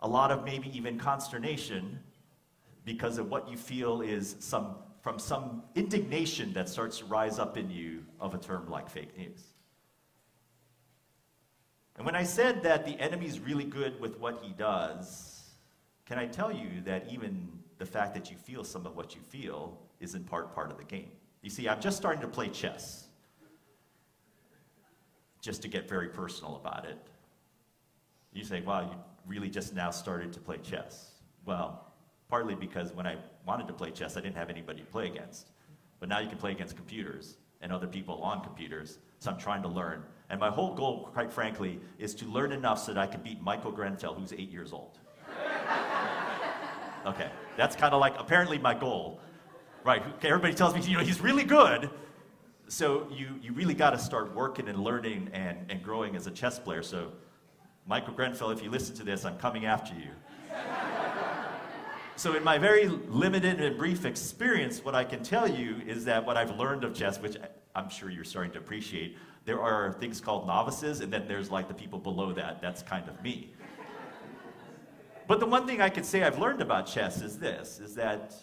a 0.00 0.08
lot 0.08 0.30
of 0.30 0.44
maybe 0.44 0.76
even 0.76 0.98
consternation 0.98 1.98
because 2.84 3.18
of 3.18 3.30
what 3.30 3.48
you 3.48 3.56
feel 3.56 4.02
is 4.02 4.36
some 4.38 4.76
from 5.00 5.18
some 5.18 5.62
indignation 5.74 6.54
that 6.54 6.66
starts 6.66 6.98
to 6.98 7.04
rise 7.04 7.38
up 7.38 7.58
in 7.58 7.68
you 7.70 8.02
of 8.20 8.32
a 8.34 8.38
term 8.38 8.66
like 8.70 8.88
fake 8.88 9.16
news. 9.18 9.42
And 11.96 12.06
when 12.06 12.16
I 12.16 12.22
said 12.22 12.62
that 12.62 12.86
the 12.86 12.98
enemy's 12.98 13.38
really 13.38 13.64
good 13.64 14.00
with 14.00 14.18
what 14.18 14.40
he 14.42 14.52
does, 14.54 15.50
can 16.06 16.18
I 16.18 16.26
tell 16.26 16.50
you 16.50 16.80
that 16.84 17.06
even 17.10 17.48
the 17.76 17.84
fact 17.84 18.14
that 18.14 18.30
you 18.30 18.38
feel 18.38 18.64
some 18.64 18.86
of 18.86 18.96
what 18.96 19.14
you 19.14 19.20
feel 19.20 19.78
is 20.00 20.14
in 20.14 20.24
part 20.24 20.54
part 20.54 20.70
of 20.70 20.78
the 20.78 20.84
game? 20.84 21.10
You 21.44 21.50
see, 21.50 21.68
I'm 21.68 21.78
just 21.78 21.98
starting 21.98 22.22
to 22.22 22.26
play 22.26 22.48
chess 22.48 23.04
just 25.42 25.60
to 25.60 25.68
get 25.68 25.86
very 25.86 26.08
personal 26.08 26.56
about 26.56 26.86
it. 26.86 26.96
You 28.32 28.44
say, 28.44 28.62
wow, 28.62 28.80
you 28.80 28.96
really 29.26 29.50
just 29.50 29.74
now 29.74 29.90
started 29.90 30.32
to 30.32 30.40
play 30.40 30.56
chess. 30.56 31.10
Well, 31.44 31.92
partly 32.30 32.54
because 32.54 32.94
when 32.94 33.06
I 33.06 33.18
wanted 33.46 33.68
to 33.68 33.74
play 33.74 33.90
chess, 33.90 34.16
I 34.16 34.22
didn't 34.22 34.36
have 34.36 34.48
anybody 34.48 34.80
to 34.80 34.86
play 34.86 35.06
against. 35.06 35.50
But 36.00 36.08
now 36.08 36.18
you 36.18 36.30
can 36.30 36.38
play 36.38 36.52
against 36.52 36.76
computers 36.76 37.36
and 37.60 37.70
other 37.70 37.86
people 37.88 38.22
on 38.22 38.42
computers, 38.42 38.98
so 39.18 39.30
I'm 39.30 39.38
trying 39.38 39.60
to 39.64 39.68
learn. 39.68 40.02
And 40.30 40.40
my 40.40 40.48
whole 40.48 40.74
goal, 40.74 41.10
quite 41.12 41.30
frankly, 41.30 41.78
is 41.98 42.14
to 42.14 42.24
learn 42.24 42.52
enough 42.52 42.78
so 42.78 42.94
that 42.94 43.00
I 43.00 43.06
can 43.06 43.20
beat 43.20 43.42
Michael 43.42 43.70
Grenfell, 43.70 44.14
who's 44.14 44.32
eight 44.32 44.50
years 44.50 44.72
old. 44.72 44.98
okay, 47.06 47.30
that's 47.58 47.76
kind 47.76 47.92
of 47.92 48.00
like 48.00 48.14
apparently 48.18 48.56
my 48.56 48.72
goal. 48.72 49.20
Right, 49.84 50.02
Okay, 50.14 50.28
everybody 50.28 50.54
tells 50.54 50.74
me, 50.74 50.80
you 50.80 50.96
know, 50.96 51.04
he's 51.04 51.20
really 51.20 51.44
good, 51.44 51.90
so 52.68 53.06
you, 53.10 53.38
you 53.42 53.52
really 53.52 53.74
got 53.74 53.90
to 53.90 53.98
start 53.98 54.34
working 54.34 54.66
and 54.70 54.82
learning 54.82 55.28
and, 55.34 55.70
and 55.70 55.82
growing 55.82 56.16
as 56.16 56.26
a 56.26 56.30
chess 56.30 56.58
player. 56.58 56.82
So, 56.82 57.12
Michael 57.86 58.14
Grenfell, 58.14 58.50
if 58.50 58.62
you 58.62 58.70
listen 58.70 58.96
to 58.96 59.04
this, 59.04 59.26
I'm 59.26 59.36
coming 59.36 59.66
after 59.66 59.92
you. 59.94 60.08
so, 62.16 62.34
in 62.34 62.42
my 62.42 62.56
very 62.56 62.88
limited 62.88 63.60
and 63.60 63.76
brief 63.76 64.06
experience, 64.06 64.82
what 64.82 64.94
I 64.94 65.04
can 65.04 65.22
tell 65.22 65.46
you 65.46 65.82
is 65.86 66.06
that 66.06 66.24
what 66.24 66.38
I've 66.38 66.56
learned 66.56 66.82
of 66.84 66.94
chess, 66.94 67.20
which 67.20 67.36
I'm 67.74 67.90
sure 67.90 68.08
you're 68.08 68.24
starting 68.24 68.52
to 68.52 68.60
appreciate, 68.60 69.18
there 69.44 69.60
are 69.60 69.92
things 69.92 70.18
called 70.18 70.46
novices, 70.46 71.02
and 71.02 71.12
then 71.12 71.28
there's 71.28 71.50
like 71.50 71.68
the 71.68 71.74
people 71.74 71.98
below 71.98 72.32
that. 72.32 72.62
That's 72.62 72.82
kind 72.82 73.06
of 73.06 73.22
me. 73.22 73.52
but 75.28 75.40
the 75.40 75.46
one 75.46 75.66
thing 75.66 75.82
I 75.82 75.90
can 75.90 76.04
say 76.04 76.22
I've 76.22 76.38
learned 76.38 76.62
about 76.62 76.86
chess 76.86 77.20
is 77.20 77.38
this: 77.38 77.80
is 77.80 77.94
that 77.96 78.34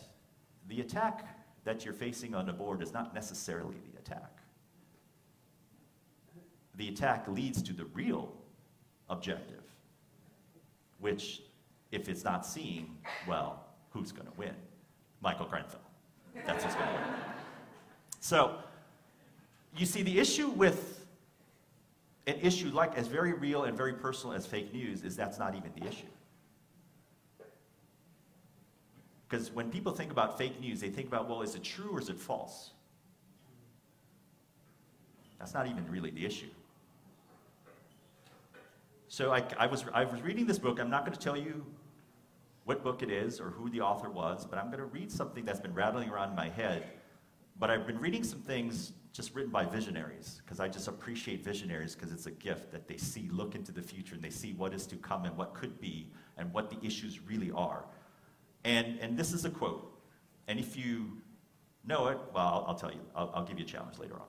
the 0.68 0.82
attack 0.82 1.31
that 1.64 1.86
you're 1.86 1.94
facing 1.94 2.34
on 2.34 2.46
the 2.46 2.54
board 2.54 2.82
is 2.82 2.94
not 2.94 3.14
necessarily 3.14 3.76
the 3.92 4.00
attack. 4.00 4.40
The 6.76 6.88
attack 6.88 7.28
leads 7.28 7.62
to 7.64 7.74
the 7.74 7.86
real 7.86 8.34
objective, 9.10 9.64
which, 11.00 11.42
if 11.92 12.10
it's 12.10 12.24
not 12.24 12.46
seen, 12.46 12.98
well, 13.28 13.66
who's 13.92 14.12
going 14.12 14.28
to 14.28 14.34
win? 14.38 14.56
Michael 15.22 15.46
Grenfell. 15.46 15.82
That's 16.46 16.64
who's 16.64 16.74
going 16.74 16.88
to 16.88 16.94
win. 16.94 17.04
So, 18.20 18.56
you 19.78 19.86
see, 19.86 20.02
the 20.02 20.20
issue 20.20 20.50
with 20.50 21.06
an 22.28 22.36
issue 22.42 22.70
like 22.70 22.98
as 22.98 23.08
very 23.08 23.34
real 23.34 23.64
and 23.64 23.76
very 23.76 23.94
personal 23.94 24.36
as 24.36 24.46
fake 24.46 24.74
news 24.74 25.04
is 25.04 25.16
that's 25.16 25.40
not 25.40 25.56
even 25.56 25.72
the 25.76 25.88
issue. 25.88 26.08
Because 29.32 29.50
when 29.50 29.70
people 29.72 29.94
think 29.94 30.12
about 30.12 30.38
fake 30.38 30.60
news, 30.60 30.82
they 30.82 30.90
think 30.90 31.08
about, 31.08 31.30
well, 31.30 31.42
is 31.42 31.56
it 31.56 31.64
true 31.64 31.92
or 31.94 32.02
is 32.02 32.10
it 32.10 32.20
false? 32.20 32.72
That's 35.40 35.54
not 35.54 35.68
even 35.68 35.90
really 35.90 36.12
the 36.12 36.26
issue. 36.26 36.50
So 39.08 39.32
I, 39.32 39.42
I, 39.58 39.68
was, 39.68 39.86
I 39.94 40.04
was 40.04 40.22
reading 40.22 40.46
this 40.46 40.60
book. 40.60 40.82
I'm 40.82 40.90
not 40.90 41.06
going 41.06 41.18
to 41.18 41.20
tell 41.20 41.38
you 41.38 41.66
what 42.66 42.84
book 42.84 43.04
it 43.04 43.10
is 43.10 43.40
or 43.40 43.52
who 43.52 43.70
the 43.70 43.80
author 43.80 44.10
was, 44.10 44.46
but 44.46 44.60
I'm 44.60 44.66
going 44.66 44.80
to 44.80 44.86
read 44.86 45.10
something 45.10 45.46
that's 45.46 45.62
been 45.62 45.74
rattling 45.74 46.10
around 46.10 46.32
in 46.32 46.36
my 46.36 46.50
head. 46.50 46.84
But 47.58 47.70
I've 47.70 47.88
been 47.88 48.00
reading 48.00 48.26
some 48.26 48.42
things 48.42 48.92
just 49.14 49.34
written 49.34 49.52
by 49.52 49.64
visionaries 49.64 50.42
because 50.44 50.60
I 50.60 50.68
just 50.68 50.90
appreciate 50.90 51.42
visionaries 51.42 51.96
because 51.96 52.12
it's 52.12 52.26
a 52.26 52.32
gift 52.32 52.70
that 52.74 52.86
they 52.86 52.98
see, 52.98 53.30
look 53.32 53.56
into 53.56 53.72
the 53.72 53.82
future, 53.82 54.16
and 54.16 54.24
they 54.24 54.30
see 54.30 54.52
what 54.52 54.74
is 54.74 54.86
to 54.88 54.98
come 54.98 55.24
and 55.24 55.38
what 55.38 55.54
could 55.54 55.80
be 55.80 56.10
and 56.38 56.52
what 56.52 56.70
the 56.70 56.86
issues 56.86 57.22
really 57.22 57.52
are. 57.52 57.86
And, 58.64 59.00
and 59.00 59.18
this 59.18 59.34
is 59.34 59.46
a 59.46 59.50
quote. 59.50 60.00
And 60.48 60.60
if 60.60 60.78
you 60.78 61.18
know 61.86 62.08
it, 62.08 62.18
well, 62.34 62.48
I'll, 62.48 62.66
I'll 62.70 62.76
tell 62.76 62.92
you. 62.92 63.02
I'll, 63.16 63.32
I'll 63.34 63.46
give 63.46 63.60
you 63.60 63.66
a 63.66 63.68
challenge 63.68 63.98
later 63.98 64.16
on. 64.16 64.26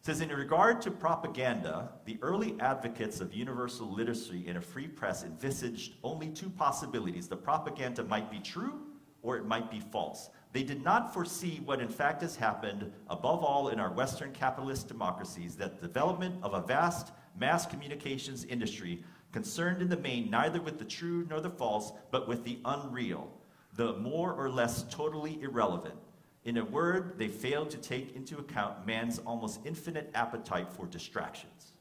It 0.00 0.06
says, 0.06 0.20
in 0.20 0.28
regard 0.28 0.82
to 0.82 0.90
propaganda, 0.90 1.92
the 2.04 2.18
early 2.20 2.56
advocates 2.60 3.20
of 3.20 3.32
universal 3.32 3.90
literacy 3.90 4.46
in 4.46 4.56
a 4.58 4.60
free 4.60 4.86
press 4.86 5.24
envisaged 5.24 5.94
only 6.02 6.28
two 6.28 6.50
possibilities. 6.50 7.26
The 7.26 7.36
propaganda 7.36 8.04
might 8.04 8.30
be 8.30 8.38
true 8.38 8.80
or 9.22 9.38
it 9.38 9.46
might 9.46 9.70
be 9.70 9.80
false. 9.80 10.28
They 10.52 10.62
did 10.62 10.84
not 10.84 11.12
foresee 11.12 11.62
what 11.64 11.80
in 11.80 11.88
fact 11.88 12.20
has 12.20 12.36
happened, 12.36 12.92
above 13.08 13.42
all 13.42 13.68
in 13.68 13.80
our 13.80 13.90
Western 13.90 14.32
capitalist 14.32 14.86
democracies, 14.86 15.56
that 15.56 15.80
development 15.80 16.36
of 16.42 16.52
a 16.52 16.60
vast 16.60 17.12
mass 17.36 17.64
communications 17.66 18.44
industry 18.44 19.02
concerned 19.34 19.82
in 19.82 19.88
the 19.88 19.96
main 19.96 20.30
neither 20.30 20.60
with 20.60 20.78
the 20.78 20.84
true 20.84 21.26
nor 21.28 21.40
the 21.40 21.50
false, 21.50 21.90
but 22.12 22.28
with 22.28 22.44
the 22.44 22.56
unreal, 22.64 23.28
the 23.74 23.94
more 23.94 24.32
or 24.32 24.48
less 24.48 24.84
totally 24.84 25.42
irrelevant. 25.42 25.96
In 26.44 26.58
a 26.58 26.64
word, 26.64 27.18
they 27.18 27.26
fail 27.26 27.66
to 27.66 27.76
take 27.76 28.14
into 28.14 28.38
account 28.38 28.86
man's 28.86 29.18
almost 29.26 29.58
infinite 29.64 30.08
appetite 30.14 30.72
for 30.72 30.86
distractions. 30.86 31.72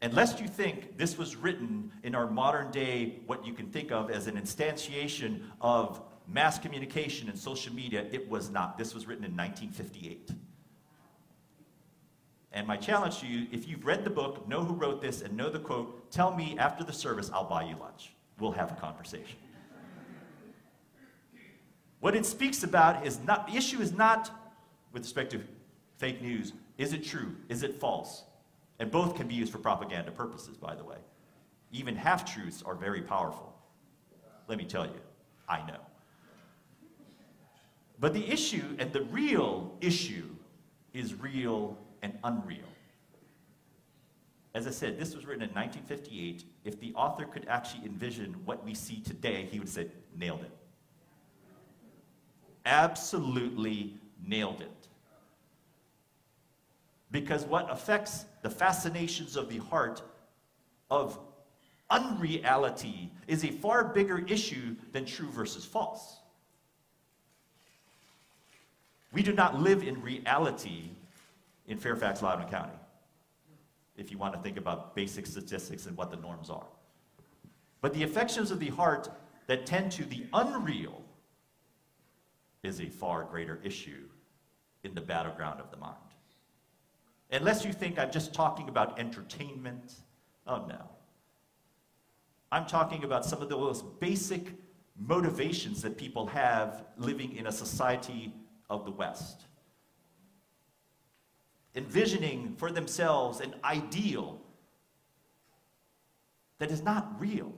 And 0.00 0.12
lest 0.14 0.40
you 0.40 0.48
think 0.48 0.98
this 0.98 1.16
was 1.16 1.36
written 1.36 1.92
in 2.02 2.16
our 2.16 2.28
modern 2.28 2.72
day, 2.72 3.20
what 3.26 3.46
you 3.46 3.52
can 3.52 3.70
think 3.70 3.92
of 3.92 4.10
as 4.10 4.26
an 4.26 4.34
instantiation 4.34 5.42
of 5.60 6.02
mass 6.26 6.58
communication 6.58 7.28
and 7.28 7.38
social 7.38 7.72
media, 7.72 8.04
it 8.10 8.28
was 8.28 8.50
not. 8.50 8.76
This 8.76 8.94
was 8.94 9.06
written 9.06 9.24
in 9.24 9.36
1958. 9.36 10.32
And 12.52 12.66
my 12.66 12.76
challenge 12.76 13.18
to 13.20 13.26
you, 13.26 13.46
if 13.52 13.68
you've 13.68 13.84
read 13.84 14.04
the 14.04 14.10
book, 14.10 14.48
know 14.48 14.64
who 14.64 14.74
wrote 14.74 15.02
this, 15.02 15.22
and 15.22 15.36
know 15.36 15.50
the 15.50 15.58
quote, 15.58 16.10
tell 16.10 16.34
me 16.34 16.56
after 16.58 16.84
the 16.84 16.92
service, 16.92 17.30
I'll 17.32 17.48
buy 17.48 17.64
you 17.64 17.76
lunch. 17.76 18.12
We'll 18.38 18.52
have 18.52 18.72
a 18.72 18.74
conversation. 18.76 19.36
what 22.00 22.14
it 22.14 22.24
speaks 22.24 22.62
about 22.62 23.06
is 23.06 23.20
not, 23.20 23.46
the 23.46 23.56
issue 23.56 23.80
is 23.80 23.92
not 23.92 24.30
with 24.92 25.02
respect 25.02 25.32
to 25.32 25.40
fake 25.98 26.22
news. 26.22 26.52
Is 26.78 26.92
it 26.92 27.04
true? 27.04 27.34
Is 27.48 27.62
it 27.62 27.80
false? 27.80 28.24
And 28.78 28.90
both 28.90 29.16
can 29.16 29.26
be 29.26 29.34
used 29.34 29.52
for 29.52 29.58
propaganda 29.58 30.10
purposes, 30.10 30.56
by 30.56 30.74
the 30.74 30.84
way. 30.84 30.98
Even 31.72 31.96
half 31.96 32.32
truths 32.32 32.62
are 32.64 32.74
very 32.74 33.02
powerful. 33.02 33.54
Let 34.48 34.58
me 34.58 34.64
tell 34.64 34.86
you, 34.86 35.00
I 35.48 35.66
know. 35.66 35.80
But 37.98 38.12
the 38.12 38.30
issue, 38.30 38.76
and 38.78 38.92
the 38.92 39.02
real 39.02 39.74
issue, 39.80 40.28
is 40.92 41.14
real 41.14 41.78
and 42.06 42.18
unreal. 42.22 42.68
As 44.54 44.66
I 44.68 44.70
said, 44.70 44.98
this 44.98 45.14
was 45.14 45.26
written 45.26 45.42
in 45.42 45.50
1958. 45.50 46.44
If 46.64 46.80
the 46.80 46.94
author 46.94 47.26
could 47.26 47.46
actually 47.48 47.84
envision 47.84 48.32
what 48.44 48.64
we 48.64 48.74
see 48.74 49.00
today, 49.00 49.48
he 49.50 49.58
would 49.58 49.68
say, 49.68 49.88
nailed 50.16 50.42
it. 50.42 50.52
Absolutely 52.64 53.94
nailed 54.24 54.60
it. 54.60 54.88
Because 57.10 57.44
what 57.44 57.70
affects 57.70 58.24
the 58.42 58.50
fascinations 58.50 59.36
of 59.36 59.48
the 59.48 59.58
heart 59.58 60.02
of 60.90 61.18
unreality 61.90 63.12
is 63.26 63.44
a 63.44 63.50
far 63.50 63.84
bigger 63.84 64.24
issue 64.26 64.76
than 64.92 65.04
true 65.04 65.28
versus 65.28 65.64
false. 65.64 66.18
We 69.12 69.22
do 69.22 69.32
not 69.32 69.60
live 69.60 69.82
in 69.82 70.00
reality 70.02 70.90
in 71.66 71.78
Fairfax, 71.78 72.22
Loudoun 72.22 72.48
County, 72.48 72.78
if 73.96 74.10
you 74.10 74.18
want 74.18 74.34
to 74.34 74.40
think 74.40 74.56
about 74.56 74.94
basic 74.94 75.26
statistics 75.26 75.86
and 75.86 75.96
what 75.96 76.10
the 76.10 76.16
norms 76.16 76.50
are. 76.50 76.66
But 77.80 77.94
the 77.94 78.02
affections 78.02 78.50
of 78.50 78.60
the 78.60 78.70
heart 78.70 79.08
that 79.46 79.66
tend 79.66 79.92
to 79.92 80.04
the 80.04 80.26
unreal 80.32 81.02
is 82.62 82.80
a 82.80 82.86
far 82.86 83.24
greater 83.24 83.60
issue 83.62 84.04
in 84.84 84.94
the 84.94 85.00
battleground 85.00 85.60
of 85.60 85.70
the 85.70 85.76
mind. 85.76 85.94
Unless 87.30 87.64
you 87.64 87.72
think 87.72 87.98
I'm 87.98 88.10
just 88.10 88.32
talking 88.32 88.68
about 88.68 88.98
entertainment. 88.98 89.94
Oh, 90.46 90.64
no. 90.66 90.88
I'm 92.52 92.66
talking 92.66 93.04
about 93.04 93.24
some 93.24 93.42
of 93.42 93.48
the 93.48 93.56
most 93.56 93.84
basic 93.98 94.52
motivations 94.98 95.82
that 95.82 95.96
people 95.96 96.26
have 96.26 96.84
living 96.96 97.36
in 97.36 97.48
a 97.48 97.52
society 97.52 98.32
of 98.70 98.84
the 98.84 98.90
West. 98.90 99.46
Envisioning 101.76 102.54
for 102.56 102.72
themselves 102.72 103.40
an 103.40 103.54
ideal 103.62 104.40
that 106.58 106.70
is 106.70 106.82
not 106.82 107.20
real. 107.20 107.52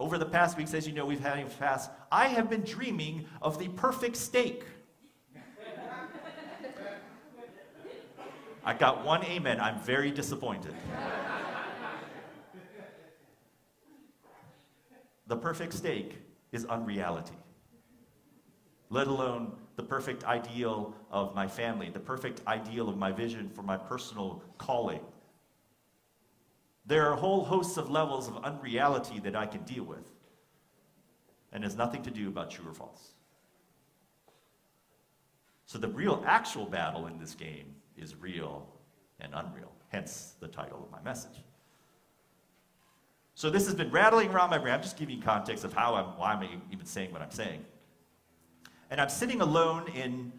Over 0.00 0.18
the 0.18 0.26
past 0.26 0.58
weeks, 0.58 0.74
as 0.74 0.86
you 0.86 0.92
know, 0.92 1.06
we've 1.06 1.20
had 1.20 1.38
a 1.38 1.48
fast. 1.48 1.88
I 2.10 2.26
have 2.26 2.50
been 2.50 2.62
dreaming 2.62 3.26
of 3.40 3.60
the 3.60 3.68
perfect 3.68 4.16
steak. 4.16 4.64
I 8.64 8.74
got 8.74 9.04
one 9.04 9.24
amen. 9.24 9.60
I'm 9.60 9.78
very 9.80 10.10
disappointed. 10.10 10.74
the 15.28 15.36
perfect 15.36 15.72
steak 15.72 16.18
is 16.50 16.64
unreality, 16.66 17.36
let 18.90 19.06
alone 19.06 19.52
the 19.82 19.88
perfect 19.88 20.22
ideal 20.24 20.94
of 21.10 21.34
my 21.34 21.48
family, 21.48 21.90
the 21.90 21.98
perfect 21.98 22.40
ideal 22.46 22.88
of 22.88 22.96
my 22.96 23.10
vision 23.10 23.48
for 23.48 23.62
my 23.62 23.76
personal 23.76 24.40
calling. 24.56 25.00
There 26.86 27.10
are 27.10 27.16
whole 27.16 27.44
hosts 27.44 27.76
of 27.76 27.90
levels 27.90 28.28
of 28.28 28.36
unreality 28.44 29.18
that 29.20 29.34
I 29.34 29.46
can 29.46 29.62
deal 29.64 29.82
with, 29.82 30.08
and 31.52 31.64
has 31.64 31.74
nothing 31.74 32.02
to 32.04 32.12
do 32.12 32.28
about 32.28 32.52
true 32.52 32.70
or 32.70 32.74
false. 32.74 33.14
So 35.66 35.78
the 35.78 35.88
real 35.88 36.22
actual 36.26 36.66
battle 36.66 37.08
in 37.08 37.18
this 37.18 37.34
game 37.34 37.74
is 37.96 38.14
real 38.14 38.68
and 39.18 39.32
unreal, 39.34 39.72
hence 39.88 40.34
the 40.38 40.46
title 40.46 40.84
of 40.84 40.92
my 40.92 41.02
message. 41.02 41.42
So 43.34 43.50
this 43.50 43.66
has 43.66 43.74
been 43.74 43.90
rattling 43.90 44.30
around 44.30 44.50
my 44.50 44.58
brain. 44.58 44.74
I'm 44.74 44.82
just 44.82 44.96
giving 44.96 45.16
you 45.16 45.22
context 45.22 45.64
of 45.64 45.72
how 45.72 45.96
I'm, 45.96 46.06
why 46.18 46.34
I'm 46.34 46.62
even 46.70 46.86
saying 46.86 47.10
what 47.10 47.20
I'm 47.20 47.32
saying. 47.32 47.64
And 48.92 49.00
I'm 49.00 49.08
sitting 49.08 49.40
alone 49.40 49.88
in, 49.94 50.30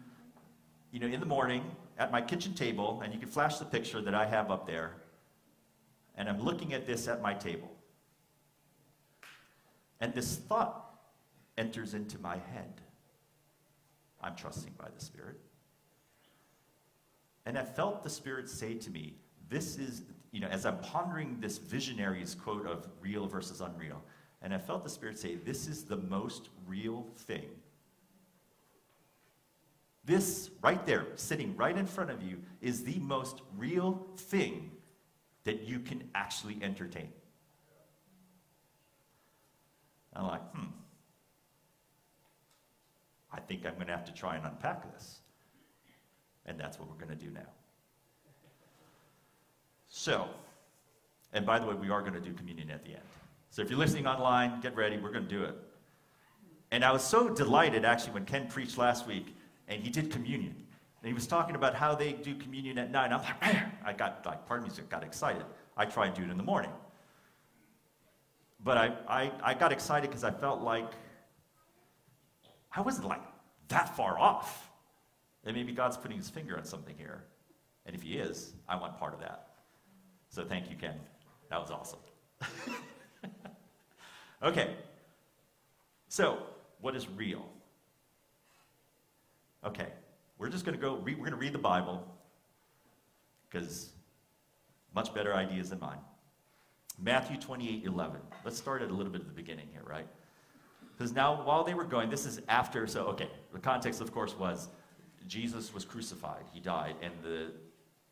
you 0.92 1.00
know, 1.00 1.08
in 1.08 1.18
the 1.18 1.26
morning 1.26 1.64
at 1.98 2.12
my 2.12 2.22
kitchen 2.22 2.54
table, 2.54 3.00
and 3.02 3.12
you 3.12 3.18
can 3.18 3.28
flash 3.28 3.58
the 3.58 3.64
picture 3.64 4.00
that 4.00 4.14
I 4.14 4.26
have 4.26 4.48
up 4.52 4.64
there. 4.64 4.92
And 6.16 6.28
I'm 6.28 6.40
looking 6.40 6.72
at 6.72 6.86
this 6.86 7.08
at 7.08 7.20
my 7.20 7.34
table. 7.34 7.72
And 10.00 10.14
this 10.14 10.36
thought 10.36 11.00
enters 11.58 11.94
into 11.94 12.16
my 12.20 12.34
head. 12.36 12.80
I'm 14.22 14.36
trusting 14.36 14.74
by 14.78 14.86
the 14.96 15.04
Spirit. 15.04 15.40
And 17.46 17.58
I 17.58 17.64
felt 17.64 18.04
the 18.04 18.10
Spirit 18.10 18.48
say 18.48 18.74
to 18.74 18.90
me, 18.90 19.14
This 19.48 19.78
is, 19.78 20.02
you 20.30 20.38
know, 20.38 20.46
as 20.46 20.64
I'm 20.64 20.78
pondering 20.78 21.38
this 21.40 21.58
visionary's 21.58 22.36
quote 22.36 22.68
of 22.68 22.86
real 23.00 23.26
versus 23.26 23.60
unreal, 23.60 24.00
and 24.42 24.54
I 24.54 24.58
felt 24.58 24.84
the 24.84 24.90
Spirit 24.90 25.18
say, 25.18 25.34
This 25.34 25.66
is 25.66 25.82
the 25.82 25.96
most 25.96 26.50
real 26.68 27.08
thing. 27.16 27.48
This 30.04 30.50
right 30.62 30.84
there, 30.84 31.06
sitting 31.14 31.56
right 31.56 31.76
in 31.76 31.86
front 31.86 32.10
of 32.10 32.22
you, 32.22 32.38
is 32.60 32.84
the 32.84 32.98
most 32.98 33.40
real 33.56 34.06
thing 34.16 34.70
that 35.44 35.62
you 35.62 35.78
can 35.78 36.08
actually 36.14 36.58
entertain. 36.62 37.08
I'm 40.14 40.26
like, 40.26 40.42
hmm. 40.54 40.66
I 43.32 43.40
think 43.40 43.66
I'm 43.66 43.74
going 43.74 43.86
to 43.86 43.92
have 43.92 44.04
to 44.04 44.12
try 44.12 44.36
and 44.36 44.46
unpack 44.46 44.92
this. 44.92 45.20
And 46.46 46.58
that's 46.60 46.78
what 46.78 46.88
we're 46.88 47.04
going 47.04 47.18
to 47.18 47.24
do 47.24 47.30
now. 47.30 47.48
So, 49.88 50.28
and 51.32 51.44
by 51.44 51.58
the 51.58 51.66
way, 51.66 51.74
we 51.74 51.90
are 51.90 52.00
going 52.00 52.14
to 52.14 52.20
do 52.20 52.32
communion 52.32 52.70
at 52.70 52.84
the 52.84 52.90
end. 52.90 53.02
So 53.50 53.62
if 53.62 53.70
you're 53.70 53.78
listening 53.78 54.06
online, 54.06 54.60
get 54.60 54.76
ready. 54.76 54.98
We're 54.98 55.12
going 55.12 55.26
to 55.26 55.30
do 55.30 55.44
it. 55.44 55.54
And 56.70 56.84
I 56.84 56.92
was 56.92 57.02
so 57.02 57.28
delighted, 57.28 57.84
actually, 57.84 58.12
when 58.12 58.24
Ken 58.24 58.46
preached 58.48 58.78
last 58.78 59.06
week 59.06 59.34
and 59.68 59.82
he 59.82 59.90
did 59.90 60.10
communion. 60.10 60.54
And 61.02 61.08
he 61.08 61.12
was 61.12 61.26
talking 61.26 61.54
about 61.54 61.74
how 61.74 61.94
they 61.94 62.12
do 62.12 62.34
communion 62.34 62.78
at 62.78 62.90
night. 62.90 63.12
I'm 63.12 63.22
like, 63.22 63.40
man, 63.40 63.72
I 63.84 63.92
got, 63.92 64.24
like, 64.24 64.46
pardon 64.46 64.66
me, 64.66 64.72
I 64.76 64.82
got 64.82 65.04
excited. 65.04 65.44
I 65.76 65.84
try 65.84 66.06
and 66.06 66.14
do 66.14 66.22
it 66.22 66.30
in 66.30 66.36
the 66.36 66.42
morning. 66.42 66.70
But 68.62 68.78
I, 68.78 68.92
I, 69.06 69.32
I 69.42 69.54
got 69.54 69.72
excited 69.72 70.08
because 70.08 70.24
I 70.24 70.30
felt 70.30 70.62
like 70.62 70.90
I 72.72 72.80
wasn't 72.80 73.08
like 73.08 73.22
that 73.68 73.94
far 73.96 74.18
off. 74.18 74.70
And 75.44 75.54
maybe 75.54 75.72
God's 75.72 75.98
putting 75.98 76.16
his 76.16 76.30
finger 76.30 76.56
on 76.56 76.64
something 76.64 76.94
here. 76.96 77.24
And 77.84 77.94
if 77.94 78.02
he 78.02 78.14
is, 78.14 78.54
I 78.66 78.76
want 78.76 78.98
part 78.98 79.12
of 79.12 79.20
that. 79.20 79.48
So 80.30 80.44
thank 80.44 80.70
you, 80.70 80.76
Ken. 80.76 80.94
That 81.50 81.60
was 81.60 81.70
awesome. 81.70 81.98
okay. 84.42 84.74
So, 86.08 86.38
what 86.80 86.96
is 86.96 87.08
real? 87.08 87.46
Okay. 89.64 89.88
We're 90.38 90.48
just 90.48 90.64
going 90.64 90.76
to 90.76 90.80
go, 90.80 90.94
we're 90.94 91.16
going 91.16 91.30
to 91.30 91.36
read 91.36 91.52
the 91.52 91.58
Bible 91.58 92.06
because 93.48 93.90
much 94.94 95.14
better 95.14 95.34
ideas 95.34 95.70
than 95.70 95.80
mine. 95.80 95.98
Matthew 97.00 97.36
28 97.36 97.84
11. 97.84 98.20
Let's 98.44 98.56
start 98.56 98.82
at 98.82 98.90
a 98.90 98.92
little 98.92 99.12
bit 99.12 99.20
at 99.22 99.26
the 99.26 99.34
beginning 99.34 99.68
here, 99.72 99.82
right? 99.84 100.06
Because 100.96 101.12
now, 101.12 101.42
while 101.44 101.64
they 101.64 101.74
were 101.74 101.84
going, 101.84 102.08
this 102.08 102.24
is 102.24 102.40
after, 102.48 102.86
so, 102.86 103.06
okay, 103.06 103.28
the 103.52 103.58
context, 103.58 104.00
of 104.00 104.12
course, 104.12 104.38
was 104.38 104.68
Jesus 105.26 105.74
was 105.74 105.84
crucified, 105.84 106.44
he 106.52 106.60
died, 106.60 106.94
and 107.02 107.12
the 107.22 107.52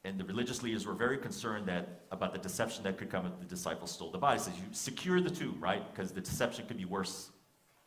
and 0.04 0.18
the 0.18 0.24
religious 0.24 0.64
leaders 0.64 0.84
were 0.84 0.94
very 0.94 1.16
concerned 1.16 1.66
that 1.66 2.00
about 2.10 2.32
the 2.32 2.38
deception 2.38 2.82
that 2.82 2.98
could 2.98 3.08
come 3.08 3.24
if 3.24 3.38
the 3.38 3.44
disciples 3.44 3.92
stole 3.92 4.10
the 4.10 4.18
body. 4.18 4.40
Says 4.40 4.54
you 4.56 4.64
secure 4.72 5.20
the 5.20 5.30
tomb, 5.30 5.56
right? 5.60 5.80
Because 5.94 6.10
the 6.10 6.20
deception 6.20 6.66
could 6.66 6.76
be 6.76 6.84
worse, 6.84 7.30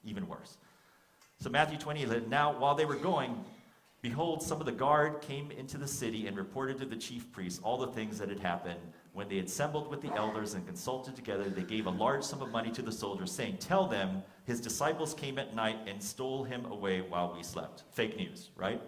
even 0.05 0.25
worse. 0.25 0.57
So 1.41 1.49
Matthew 1.49 1.77
20, 1.77 2.05
now 2.29 2.57
while 2.57 2.73
they 2.73 2.85
were 2.85 2.95
going, 2.95 3.43
behold, 4.01 4.41
some 4.41 4.59
of 4.59 4.65
the 4.65 4.71
guard 4.71 5.21
came 5.21 5.51
into 5.51 5.77
the 5.77 5.87
city 5.87 6.27
and 6.27 6.37
reported 6.37 6.77
to 6.79 6.85
the 6.85 6.95
chief 6.95 7.31
priests 7.31 7.59
all 7.63 7.77
the 7.77 7.87
things 7.87 8.17
that 8.19 8.29
had 8.29 8.39
happened. 8.39 8.79
When 9.13 9.29
they 9.29 9.39
assembled 9.39 9.89
with 9.89 10.01
the 10.01 10.13
elders 10.15 10.53
and 10.53 10.65
consulted 10.65 11.15
together, 11.15 11.45
they 11.49 11.63
gave 11.63 11.85
a 11.85 11.91
large 11.91 12.23
sum 12.23 12.41
of 12.41 12.51
money 12.51 12.71
to 12.71 12.81
the 12.81 12.91
soldiers, 12.91 13.31
saying, 13.31 13.57
Tell 13.59 13.87
them 13.87 14.23
his 14.45 14.59
disciples 14.59 15.13
came 15.13 15.39
at 15.39 15.55
night 15.55 15.77
and 15.87 16.01
stole 16.03 16.43
him 16.43 16.65
away 16.65 17.01
while 17.01 17.33
we 17.35 17.43
slept. 17.43 17.83
Fake 17.91 18.17
news, 18.17 18.49
right? 18.55 18.81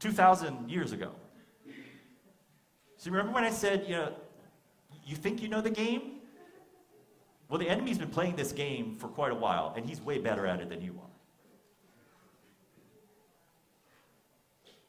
2,000 0.00 0.68
years 0.68 0.90
ago. 0.90 1.12
So 2.96 3.10
remember 3.10 3.32
when 3.32 3.44
I 3.44 3.50
said, 3.50 3.84
you 3.86 3.94
know, 3.94 4.12
you 5.04 5.16
think 5.16 5.40
you 5.40 5.48
know 5.48 5.60
the 5.60 5.70
game? 5.70 6.20
Well, 7.48 7.58
the 7.58 7.68
enemy's 7.68 7.98
been 7.98 8.10
playing 8.10 8.36
this 8.36 8.50
game 8.50 8.96
for 8.96 9.08
quite 9.08 9.30
a 9.30 9.34
while, 9.34 9.74
and 9.76 9.86
he's 9.86 10.00
way 10.00 10.18
better 10.18 10.46
at 10.46 10.60
it 10.60 10.68
than 10.68 10.80
you 10.82 10.98
are. 11.02 11.11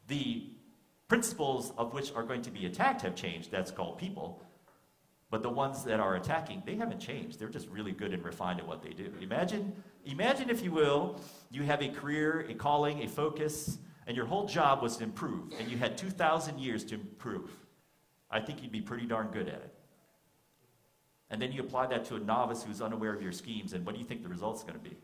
The 0.07 0.49
principles 1.07 1.71
of 1.77 1.93
which 1.93 2.13
are 2.13 2.23
going 2.23 2.41
to 2.43 2.51
be 2.51 2.65
attacked 2.65 3.01
have 3.01 3.15
changed. 3.15 3.51
That's 3.51 3.71
called 3.71 3.97
people. 3.97 4.43
But 5.29 5.41
the 5.41 5.49
ones 5.49 5.83
that 5.85 5.99
are 5.99 6.15
attacking, 6.15 6.63
they 6.65 6.75
haven't 6.75 6.99
changed. 6.99 7.39
They're 7.39 7.49
just 7.49 7.67
really 7.69 7.91
good 7.91 8.13
and 8.13 8.23
refined 8.23 8.59
at 8.59 8.67
what 8.67 8.83
they 8.83 8.91
do. 8.91 9.11
Imagine, 9.19 9.73
imagine, 10.05 10.49
if 10.49 10.63
you 10.63 10.71
will, 10.71 11.19
you 11.49 11.63
have 11.63 11.81
a 11.81 11.89
career, 11.89 12.45
a 12.49 12.53
calling, 12.53 13.03
a 13.03 13.07
focus, 13.07 13.79
and 14.05 14.15
your 14.15 14.25
whole 14.25 14.45
job 14.45 14.81
was 14.81 14.97
to 14.97 15.03
improve, 15.03 15.53
and 15.59 15.71
you 15.71 15.77
had 15.77 15.97
2,000 15.97 16.59
years 16.59 16.83
to 16.85 16.95
improve, 16.95 17.49
I 18.29 18.41
think 18.41 18.61
you'd 18.61 18.71
be 18.71 18.81
pretty 18.81 19.05
darn 19.05 19.27
good 19.27 19.47
at 19.47 19.55
it. 19.55 19.73
And 21.29 21.41
then 21.41 21.51
you 21.51 21.61
apply 21.61 21.87
that 21.87 22.05
to 22.05 22.15
a 22.15 22.19
novice 22.19 22.63
who's 22.63 22.81
unaware 22.81 23.13
of 23.13 23.21
your 23.21 23.31
schemes, 23.31 23.73
and 23.73 23.85
what 23.85 23.95
do 23.95 24.01
you 24.01 24.05
think 24.05 24.23
the 24.23 24.29
result's 24.29 24.61
going 24.61 24.75
to 24.75 24.79
be? 24.79 24.95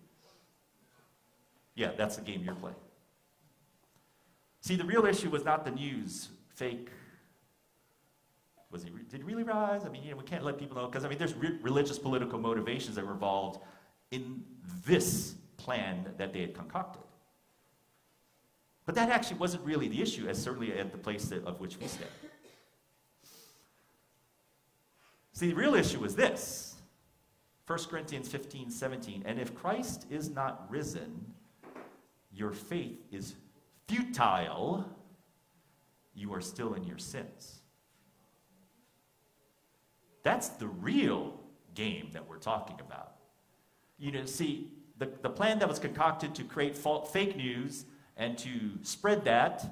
Yeah, 1.75 1.91
that's 1.97 2.17
the 2.17 2.21
game 2.21 2.43
you're 2.43 2.55
playing. 2.55 2.75
See, 4.61 4.75
the 4.75 4.83
real 4.83 5.05
issue 5.05 5.29
was 5.29 5.45
not 5.45 5.65
the 5.65 5.71
news, 5.71 6.29
fake. 6.55 6.89
Was 8.71 8.83
he, 8.83 8.89
did 9.09 9.21
he 9.21 9.23
really 9.23 9.43
rise? 9.43 9.85
I 9.85 9.89
mean, 9.89 10.03
you 10.03 10.11
know, 10.11 10.17
we 10.17 10.23
can't 10.23 10.43
let 10.43 10.57
people 10.57 10.77
know, 10.77 10.87
because, 10.87 11.05
I 11.05 11.09
mean, 11.09 11.17
there's 11.17 11.33
re- 11.33 11.57
religious 11.61 11.97
political 11.97 12.39
motivations 12.39 12.95
that 12.95 13.05
were 13.05 13.13
involved 13.13 13.61
in 14.11 14.43
this 14.85 15.35
plan 15.57 16.05
that 16.17 16.33
they 16.33 16.41
had 16.41 16.53
concocted. 16.53 17.01
But 18.85 18.95
that 18.95 19.09
actually 19.09 19.37
wasn't 19.37 19.63
really 19.63 19.87
the 19.87 20.01
issue, 20.01 20.27
as 20.27 20.41
certainly 20.41 20.73
at 20.77 20.91
the 20.91 20.97
place 20.97 21.25
that, 21.25 21.43
of 21.45 21.59
which 21.59 21.77
we 21.79 21.87
stay. 21.87 22.05
See, 25.31 25.49
the 25.49 25.55
real 25.55 25.75
issue 25.75 26.03
is 26.03 26.15
this 26.15 26.75
1 27.65 27.79
Corinthians 27.85 28.27
15 28.27 28.71
17. 28.71 29.23
And 29.25 29.39
if 29.39 29.55
Christ 29.55 30.07
is 30.09 30.29
not 30.29 30.65
risen, 30.69 31.33
your 32.33 32.51
faith 32.51 32.97
is 33.11 33.35
futile. 33.89 34.85
You 36.13 36.33
are 36.33 36.41
still 36.41 36.73
in 36.75 36.83
your 36.83 36.99
sins. 36.99 37.61
That's 40.23 40.49
the 40.49 40.67
real 40.67 41.39
game 41.73 42.09
that 42.13 42.27
we're 42.27 42.37
talking 42.37 42.79
about. 42.79 43.15
You 43.97 44.11
know, 44.11 44.25
see, 44.25 44.71
the, 44.97 45.09
the 45.21 45.29
plan 45.29 45.59
that 45.59 45.67
was 45.67 45.79
concocted 45.79 46.35
to 46.35 46.43
create 46.43 46.75
fake 46.75 47.35
news 47.35 47.85
and 48.15 48.37
to 48.37 48.49
spread 48.83 49.23
that, 49.25 49.65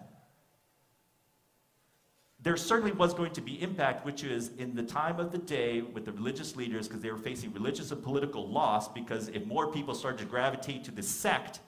there 2.42 2.56
certainly 2.56 2.94
was 2.94 3.14
going 3.14 3.34
to 3.34 3.42
be 3.42 3.62
impact, 3.62 4.06
which 4.06 4.24
is 4.24 4.52
in 4.58 4.74
the 4.74 4.84
time 4.84 5.20
of 5.20 5.32
the 5.32 5.38
day 5.38 5.82
with 5.82 6.06
the 6.06 6.14
religious 6.14 6.56
leaders, 6.56 6.88
because 6.88 7.02
they 7.02 7.12
were 7.12 7.18
facing 7.18 7.52
religious 7.52 7.92
and 7.92 8.02
political 8.02 8.48
loss, 8.48 8.88
because 8.88 9.28
if 9.30 9.46
more 9.46 9.72
people 9.72 9.94
started 9.94 10.20
to 10.20 10.26
gravitate 10.26 10.84
to 10.86 10.92
the 10.92 11.04
sect, 11.04 11.60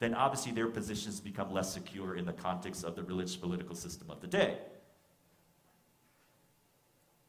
then 0.00 0.14
obviously 0.14 0.50
their 0.50 0.66
positions 0.66 1.20
become 1.20 1.52
less 1.52 1.72
secure 1.72 2.16
in 2.16 2.24
the 2.24 2.32
context 2.32 2.84
of 2.84 2.96
the 2.96 3.02
religious 3.02 3.36
political 3.36 3.76
system 3.76 4.10
of 4.10 4.20
the 4.20 4.26
day. 4.26 4.58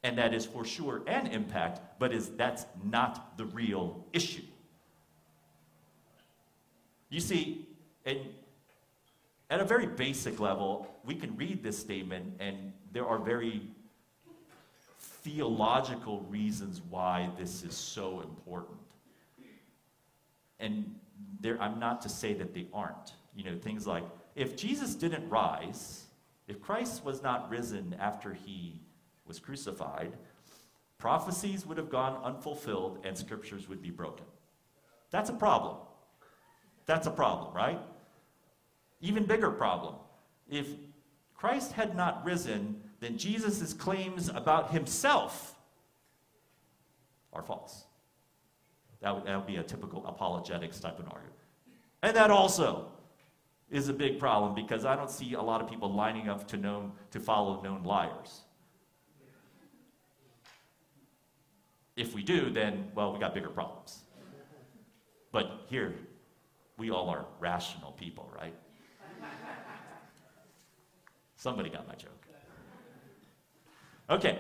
And 0.04 0.18
that 0.18 0.34
is 0.34 0.46
for 0.46 0.66
sure 0.66 1.04
an 1.06 1.28
impact, 1.28 1.82
but 2.00 2.12
is 2.12 2.30
that's 2.30 2.66
not 2.84 3.38
the 3.38 3.46
real 3.46 4.04
issue. 4.14 4.42
You 7.10 7.20
see, 7.20 7.68
and 8.06 8.20
at 9.50 9.60
a 9.60 9.66
very 9.66 9.86
basic 9.86 10.40
level, 10.40 10.88
we 11.06 11.14
can 11.14 11.36
read 11.36 11.62
this 11.62 11.78
statement, 11.78 12.36
and 12.40 12.72
there 12.94 13.06
are 13.06 13.20
very 13.20 13.62
theological 14.98 16.22
reasons 16.30 16.82
why 16.90 17.30
this 17.38 17.64
is 17.64 17.76
so 17.76 18.22
important. 18.22 18.80
And 20.60 20.96
there, 21.42 21.62
I'm 21.62 21.80
not 21.80 22.02
to 22.02 22.10
say 22.10 22.34
that 22.36 22.54
they 22.54 22.68
aren't. 22.74 23.14
You 23.36 23.44
know, 23.46 23.58
things 23.58 23.88
like 23.88 24.04
if 24.36 24.56
Jesus 24.56 24.96
didn't 24.96 25.30
rise, 25.30 26.06
if 26.48 26.62
Christ 26.62 27.04
was 27.04 27.22
not 27.22 27.50
risen 27.50 27.96
after 28.00 28.34
he 28.34 28.82
was 29.26 29.40
crucified, 29.40 30.14
prophecies 30.98 31.66
would 31.66 31.78
have 31.78 31.90
gone 31.90 32.22
unfulfilled 32.24 33.00
and 33.04 33.18
scriptures 33.18 33.68
would 33.68 33.82
be 33.82 33.90
broken. 33.90 34.26
That's 35.10 35.30
a 35.30 35.34
problem. 35.34 35.78
That's 36.86 37.08
a 37.08 37.12
problem, 37.12 37.54
right? 37.54 37.80
Even 39.02 39.26
bigger 39.26 39.52
problem. 39.52 39.96
If 40.50 40.68
Christ 41.36 41.72
had 41.72 41.96
not 41.96 42.24
risen, 42.24 42.82
then 43.00 43.18
Jesus' 43.18 43.74
claims 43.74 44.30
about 44.30 44.72
himself 44.72 45.56
are 47.34 47.42
false. 47.42 47.86
That 49.02 49.16
would, 49.16 49.26
that 49.26 49.36
would 49.36 49.48
be 49.48 49.58
a 49.58 49.64
typical 49.64 50.06
apologetics 50.06 50.80
type 50.80 51.00
of 51.00 51.06
argument. 51.06 51.36
And 52.04 52.16
that 52.16 52.32
also 52.32 52.92
is 53.70 53.90
a 53.90 53.94
big 53.94 54.20
problem 54.20 54.54
because 54.54 54.86
I 54.86 54.96
don't 54.96 55.10
see 55.10 55.34
a 55.34 55.42
lot 55.42 55.62
of 55.62 55.70
people 55.70 55.92
lining 55.92 56.30
up 56.30 56.48
to, 56.50 56.58
known, 56.58 56.92
to 57.12 57.20
follow 57.20 57.62
known 57.62 57.84
liars. 57.84 58.42
If 61.96 62.14
we 62.14 62.24
do, 62.24 62.50
then, 62.50 62.92
well, 62.96 63.14
we 63.14 63.20
got 63.20 63.34
bigger 63.34 63.50
problems. 63.50 64.00
But 65.32 65.66
here, 65.68 65.94
we 66.78 66.90
all 66.90 67.10
are 67.10 67.26
rational 67.40 67.92
people, 67.94 68.32
right? 68.36 68.56
Somebody 71.36 71.70
got 71.70 71.88
my 71.88 71.96
joke. 71.96 72.28
Okay. 74.10 74.40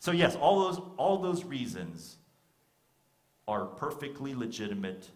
So 0.00 0.10
yes, 0.10 0.34
all 0.34 0.64
those 0.64 0.80
all 0.96 1.18
those 1.18 1.44
reasons 1.44 2.16
are 3.48 3.66
perfectly 3.66 4.34
legitimate 4.34 5.10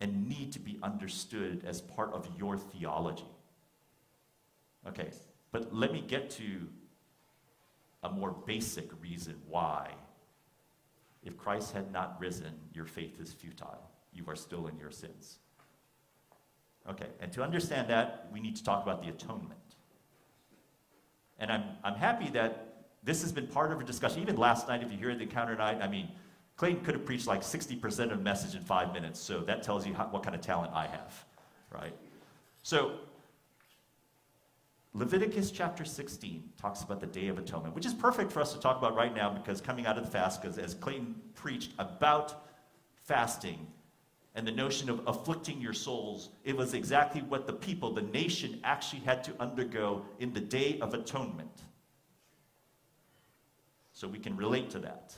and 0.00 0.28
need 0.28 0.52
to 0.52 0.60
be 0.60 0.78
understood 0.82 1.64
as 1.66 1.80
part 1.80 2.12
of 2.12 2.28
your 2.38 2.56
theology. 2.56 3.30
Okay. 4.86 5.10
But 5.52 5.74
let 5.74 5.92
me 5.92 6.04
get 6.06 6.30
to 6.30 6.68
a 8.02 8.10
more 8.10 8.30
basic 8.30 8.90
reason 9.00 9.36
why 9.48 9.90
if 11.22 11.36
Christ 11.36 11.72
had 11.72 11.92
not 11.92 12.16
risen, 12.20 12.52
your 12.72 12.84
faith 12.84 13.20
is 13.20 13.32
futile 13.32 13.90
you 14.16 14.24
are 14.28 14.36
still 14.36 14.66
in 14.66 14.78
your 14.78 14.90
sins. 14.90 15.38
Okay, 16.88 17.08
and 17.20 17.32
to 17.32 17.42
understand 17.42 17.90
that, 17.90 18.28
we 18.32 18.40
need 18.40 18.56
to 18.56 18.64
talk 18.64 18.82
about 18.82 19.02
the 19.02 19.08
atonement. 19.08 19.60
And 21.38 21.50
I'm, 21.50 21.64
I'm 21.84 21.96
happy 21.96 22.30
that 22.30 22.84
this 23.02 23.22
has 23.22 23.32
been 23.32 23.48
part 23.48 23.72
of 23.72 23.80
a 23.80 23.84
discussion. 23.84 24.22
Even 24.22 24.36
last 24.36 24.68
night, 24.68 24.82
if 24.82 24.90
you 24.90 24.98
hear 24.98 25.14
the 25.14 25.22
encounter 25.22 25.54
night, 25.56 25.82
I 25.82 25.88
mean, 25.88 26.08
Clayton 26.56 26.84
could 26.84 26.94
have 26.94 27.04
preached 27.04 27.26
like 27.26 27.42
60% 27.42 28.10
of 28.10 28.10
the 28.10 28.16
message 28.16 28.54
in 28.54 28.62
five 28.62 28.92
minutes, 28.92 29.20
so 29.20 29.40
that 29.40 29.62
tells 29.62 29.86
you 29.86 29.94
how, 29.94 30.04
what 30.06 30.22
kind 30.22 30.34
of 30.34 30.40
talent 30.40 30.72
I 30.74 30.86
have, 30.86 31.24
right? 31.70 31.94
So, 32.62 32.92
Leviticus 34.94 35.50
chapter 35.50 35.84
16 35.84 36.42
talks 36.58 36.82
about 36.82 37.00
the 37.00 37.06
Day 37.06 37.28
of 37.28 37.38
Atonement, 37.38 37.74
which 37.74 37.84
is 37.84 37.92
perfect 37.92 38.32
for 38.32 38.40
us 38.40 38.54
to 38.54 38.60
talk 38.60 38.78
about 38.78 38.96
right 38.96 39.14
now 39.14 39.30
because 39.30 39.60
coming 39.60 39.84
out 39.84 39.98
of 39.98 40.04
the 40.06 40.10
fast, 40.10 40.40
because 40.40 40.56
as 40.56 40.72
Clayton 40.72 41.14
preached 41.34 41.72
about 41.78 42.46
fasting, 43.04 43.66
and 44.36 44.46
the 44.46 44.52
notion 44.52 44.90
of 44.90 45.00
afflicting 45.06 45.60
your 45.60 45.72
souls, 45.72 46.28
it 46.44 46.54
was 46.54 46.74
exactly 46.74 47.22
what 47.22 47.46
the 47.46 47.52
people, 47.54 47.92
the 47.92 48.02
nation, 48.02 48.60
actually 48.64 49.00
had 49.00 49.24
to 49.24 49.32
undergo 49.40 50.04
in 50.18 50.32
the 50.32 50.40
Day 50.40 50.78
of 50.80 50.92
Atonement. 50.92 51.62
So 53.94 54.06
we 54.06 54.18
can 54.18 54.36
relate 54.36 54.68
to 54.70 54.78
that. 54.80 55.14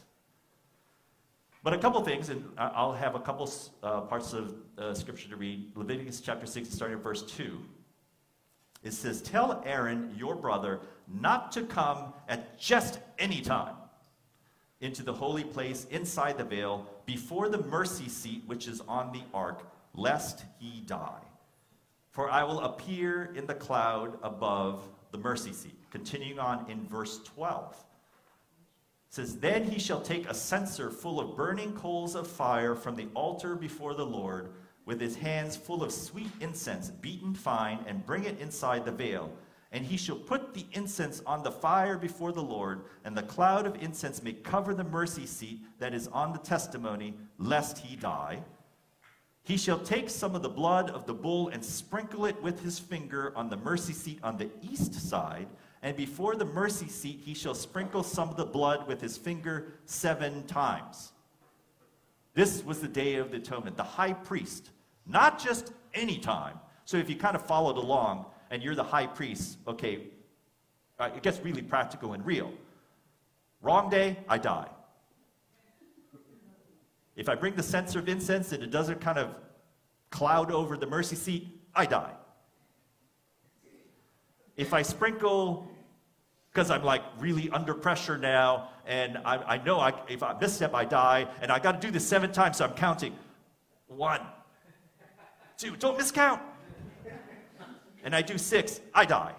But 1.63 1.73
a 1.73 1.79
couple 1.79 2.03
things, 2.05 2.29
and 2.29 2.45
I'll 2.57 2.93
have 2.93 3.15
a 3.15 3.21
couple 3.21 3.51
uh, 3.83 4.03
parts 4.03 4.33
of 4.33 4.55
uh, 4.79 4.95
scripture 4.95 5.29
to 5.29 5.37
read. 5.37 5.73
Leviticus 5.75 6.21
chapter 6.21 6.47
6, 6.47 6.69
starting 6.69 6.97
at 6.97 7.03
verse 7.03 7.23
2. 7.23 7.59
It 8.85 8.93
says, 8.93 9.21
Tell 9.21 9.63
Aaron, 9.67 10.15
your 10.17 10.37
brother, 10.37 10.81
not 11.09 11.51
to 11.53 11.63
come 11.63 12.13
at 12.29 12.59
just 12.59 13.01
any 13.19 13.41
time 13.41 13.75
into 14.81 15.03
the 15.03 15.13
holy 15.13 15.43
place 15.43 15.87
inside 15.91 16.39
the 16.39 16.45
veil 16.45 16.87
before 17.05 17.49
the 17.49 17.63
mercy 17.65 18.09
seat 18.09 18.43
which 18.47 18.69
is 18.69 18.81
on 18.87 19.13
the 19.13 19.23
ark, 19.35 19.69
lest 19.95 20.45
he 20.61 20.83
die. 20.87 21.23
For 22.13 22.31
I 22.31 22.45
will 22.45 22.61
appear 22.61 23.33
in 23.35 23.47
the 23.47 23.55
cloud 23.55 24.19
above 24.23 24.89
the 25.11 25.19
mercy 25.19 25.53
seat. 25.53 25.75
Continuing 25.91 26.39
on 26.39 26.71
in 26.71 26.85
verse 26.87 27.21
12. 27.25 27.77
Says, 29.11 29.39
Then 29.39 29.65
he 29.65 29.79
shall 29.79 30.01
take 30.01 30.29
a 30.29 30.35
censer 30.35 30.91
full 30.91 31.21
of 31.21 31.37
burning 31.37 31.73
coals 31.75 32.15
of 32.15 32.27
fire 32.27 32.75
from 32.75 32.97
the 32.97 33.09
altar 33.15 33.55
before 33.55 33.95
the 33.95 34.07
Lord, 34.07 34.53
with 34.85 35.01
his 35.01 35.17
hands 35.17 35.57
full 35.57 35.83
of 35.83 35.93
sweet 35.93 36.31
incense, 36.41 36.91
beaten 36.91 37.35
fine, 37.35 37.85
and 37.87 38.07
bring 38.07 38.25
it 38.25 38.41
inside 38.41 38.85
the 38.85 38.93
veil 38.93 39.33
and 39.73 39.85
he 39.85 39.97
shall 39.97 40.17
put 40.17 40.55
the 40.55 40.65
incense 40.73 41.23
on 41.27 41.43
the 41.43 41.51
fire 41.51 41.99
before 41.99 42.33
the 42.33 42.43
Lord, 42.43 42.85
and 43.05 43.17
the 43.17 43.23
cloud 43.23 43.67
of 43.67 43.83
incense 43.83 44.23
may 44.23 44.33
cover 44.33 44.75
the 44.75 44.85
mercy 44.85 45.27
seat 45.27 45.61
that 45.79 45.93
is 45.93 46.09
on 46.09 46.33
the 46.33 46.39
testimony, 46.39 47.15
lest 47.39 47.79
he 47.79 47.95
die. 47.95 48.43
He 49.43 49.57
shall 49.57 49.79
take 49.79 50.09
some 50.09 50.35
of 50.35 50.43
the 50.43 50.49
blood 50.49 50.91
of 50.91 51.07
the 51.07 51.15
bull 51.15 51.49
and 51.49 51.65
sprinkle 51.65 52.25
it 52.25 52.43
with 52.43 52.63
his 52.63 52.79
finger 52.79 53.33
on 53.37 53.51
the 53.51 53.57
mercy 53.57 53.93
seat 53.93 54.21
on 54.23 54.39
the 54.39 54.51
east 54.63 54.95
side, 54.95 55.49
and 55.83 55.97
before 55.97 56.37
the 56.37 56.45
mercy 56.45 56.89
seat 56.89 57.21
he 57.25 57.35
shall 57.35 57.55
sprinkle 57.55 58.03
some 58.03 58.29
of 58.29 58.37
the 58.37 58.45
blood 58.45 58.87
with 58.87 59.01
his 59.01 59.17
finger 59.17 59.73
seven 59.85 60.47
times. 60.47 61.13
This 62.35 62.65
was 62.65 62.81
the 62.81 62.89
day 62.89 63.17
of 63.17 63.31
the 63.31 63.39
atonement. 63.39 63.77
The 63.77 63.83
high 63.83 64.13
priest, 64.13 64.71
not 65.07 65.43
just 65.43 65.73
any 65.95 66.19
time. 66.19 66.59
So 66.85 66.97
if 66.97 67.09
you 67.11 67.17
kind 67.17 67.35
of 67.35 67.45
followed 67.45 67.77
along, 67.77 68.27
and 68.51 68.63
you're 68.63 68.75
the 68.75 68.85
high 68.85 69.07
priest, 69.07 69.59
okay, 69.67 70.05
uh, 70.99 71.11
it 71.15 71.23
gets 71.23 71.41
really 71.41 71.63
practical 71.63 72.13
and 72.15 72.25
real. 72.25 72.53
Wrong 73.61 73.91
day, 73.91 74.17
I 74.29 74.39
die. 74.39 74.69
If 77.17 77.29
I 77.29 77.35
bring 77.35 77.55
the 77.55 77.63
censer 77.63 77.99
of 77.99 78.09
incense 78.09 78.53
and 78.53 78.63
it 78.63 78.71
doesn't 78.71 79.01
kind 79.01 79.19
of 79.19 79.35
cloud 80.11 80.51
over 80.51 80.77
the 80.77 80.87
mercy 80.87 81.17
seat, 81.17 81.49
I 81.75 81.85
die. 81.85 82.13
If 84.59 84.75
I 84.75 84.83
sprinkle, 84.83 85.67
because 86.53 86.71
I'm 86.71 86.85
like 86.85 87.03
really 87.19 87.49
under 87.49 87.73
pressure 87.73 88.19
now, 88.19 88.69
and 88.87 89.17
I, 89.25 89.55
I 89.55 89.65
know 89.65 89.81
I, 89.81 89.95
if 90.07 90.23
I 90.23 90.39
misstep, 90.39 90.75
I 90.75 90.85
die, 90.85 91.27
and 91.41 91.51
I 91.51 91.59
got 91.59 91.81
to 91.81 91.87
do 91.87 91.91
this 91.91 92.07
seven 92.07 92.31
times, 92.31 92.59
so 92.59 92.67
I'm 92.67 92.75
counting. 92.75 93.17
One, 93.87 94.21
two, 95.57 95.75
don't 95.77 95.99
miscount 95.99 96.41
and 98.09 98.15
I 98.15 98.23
do 98.23 98.39
six, 98.39 98.81
I 98.95 99.05
die. 99.05 99.35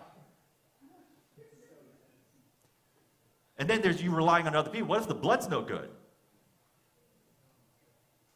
And 3.58 3.70
then 3.70 3.82
there's 3.82 4.02
you 4.02 4.16
relying 4.16 4.48
on 4.48 4.56
other 4.56 4.70
people. 4.70 4.88
What 4.88 5.02
if 5.02 5.08
the 5.08 5.16
blood's 5.16 5.50
no 5.50 5.62
good? 5.62 5.90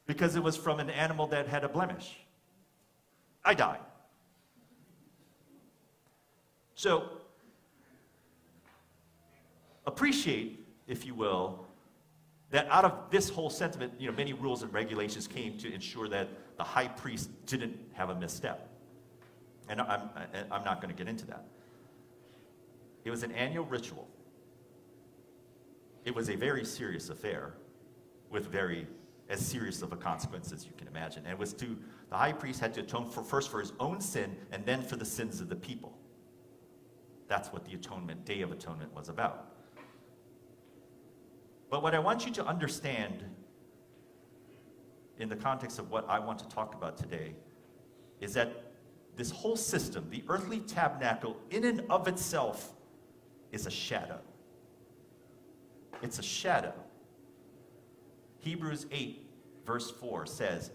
Because 0.05 0.35
it 0.35 0.43
was 0.43 0.57
from 0.57 0.79
an 0.79 0.89
animal 0.89 1.27
that 1.27 1.47
had 1.47 1.63
a 1.63 1.69
blemish. 1.69 2.17
I 3.45 3.53
die. 3.53 3.79
So, 6.75 7.09
appreciate, 9.85 10.65
if 10.87 11.05
you 11.05 11.13
will, 11.13 11.65
that 12.51 12.67
out 12.69 12.85
of 12.85 13.09
this 13.09 13.29
whole 13.29 13.49
sentiment, 13.49 13.93
you 13.97 14.09
know, 14.09 14.15
many 14.15 14.33
rules 14.33 14.63
and 14.63 14.71
regulations 14.73 15.27
came 15.27 15.57
to 15.57 15.73
ensure 15.73 16.07
that 16.09 16.29
the 16.57 16.63
high 16.63 16.87
priest 16.87 17.29
didn't 17.45 17.75
have 17.93 18.09
a 18.09 18.15
misstep. 18.15 18.69
And 19.69 19.81
I'm, 19.81 20.09
I'm 20.51 20.63
not 20.63 20.81
going 20.81 20.93
to 20.93 20.97
get 20.97 21.07
into 21.07 21.25
that. 21.27 21.45
It 23.05 23.09
was 23.09 23.23
an 23.23 23.31
annual 23.31 23.65
ritual. 23.65 24.07
It 26.05 26.13
was 26.13 26.29
a 26.29 26.35
very 26.35 26.65
serious 26.65 27.09
affair 27.09 27.53
with 28.29 28.47
very 28.47 28.87
as 29.29 29.45
serious 29.45 29.81
of 29.81 29.93
a 29.93 29.95
consequence 29.95 30.51
as 30.51 30.65
you 30.65 30.73
can 30.77 30.87
imagine. 30.87 31.23
And 31.23 31.33
it 31.33 31.39
was 31.39 31.53
to, 31.53 31.77
the 32.09 32.17
high 32.17 32.33
priest 32.33 32.59
had 32.59 32.73
to 32.75 32.81
atone 32.81 33.09
for, 33.09 33.23
first 33.23 33.49
for 33.49 33.59
his 33.59 33.73
own 33.79 34.01
sin 34.01 34.35
and 34.51 34.65
then 34.65 34.81
for 34.81 34.95
the 34.95 35.05
sins 35.05 35.39
of 35.39 35.49
the 35.49 35.55
people. 35.55 35.97
That's 37.27 37.49
what 37.49 37.65
the 37.65 37.73
atonement, 37.73 38.25
Day 38.25 38.41
of 38.41 38.51
Atonement, 38.51 38.93
was 38.93 39.09
about. 39.09 39.53
But 41.69 41.81
what 41.81 41.95
I 41.95 41.99
want 41.99 42.25
you 42.25 42.31
to 42.33 42.45
understand 42.45 43.23
in 45.17 45.29
the 45.29 45.35
context 45.35 45.79
of 45.79 45.89
what 45.89 46.07
I 46.09 46.19
want 46.19 46.39
to 46.39 46.47
talk 46.47 46.75
about 46.75 46.97
today 46.97 47.33
is 48.19 48.33
that 48.33 48.73
this 49.15 49.31
whole 49.31 49.55
system, 49.55 50.07
the 50.09 50.23
earthly 50.27 50.59
tabernacle, 50.59 51.37
in 51.49 51.65
and 51.65 51.81
of 51.89 52.07
itself, 52.07 52.73
is 53.51 53.67
a 53.67 53.71
shadow. 53.71 54.19
It's 56.01 56.19
a 56.19 56.23
shadow. 56.23 56.73
Hebrews 58.39 58.87
8, 58.91 59.25
verse 59.65 59.91
4 59.91 60.25
says, 60.25 60.71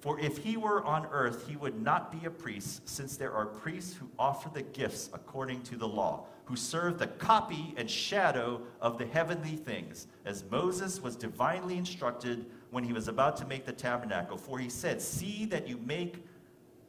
For 0.00 0.18
if 0.20 0.38
he 0.38 0.56
were 0.56 0.84
on 0.84 1.06
earth, 1.10 1.48
he 1.48 1.56
would 1.56 1.82
not 1.82 2.12
be 2.12 2.24
a 2.26 2.30
priest, 2.30 2.88
since 2.88 3.16
there 3.16 3.32
are 3.32 3.46
priests 3.46 3.94
who 3.94 4.08
offer 4.18 4.48
the 4.52 4.62
gifts 4.62 5.10
according 5.12 5.62
to 5.62 5.76
the 5.76 5.88
law, 5.88 6.26
who 6.44 6.54
serve 6.54 6.98
the 6.98 7.08
copy 7.08 7.74
and 7.76 7.90
shadow 7.90 8.62
of 8.80 8.96
the 8.96 9.06
heavenly 9.06 9.56
things, 9.56 10.06
as 10.24 10.44
Moses 10.50 11.02
was 11.02 11.16
divinely 11.16 11.76
instructed 11.76 12.46
when 12.70 12.84
he 12.84 12.92
was 12.92 13.08
about 13.08 13.36
to 13.38 13.46
make 13.46 13.64
the 13.64 13.72
tabernacle. 13.72 14.36
For 14.36 14.58
he 14.58 14.68
said, 14.68 15.02
See 15.02 15.44
that 15.46 15.66
you 15.66 15.78
make 15.78 16.24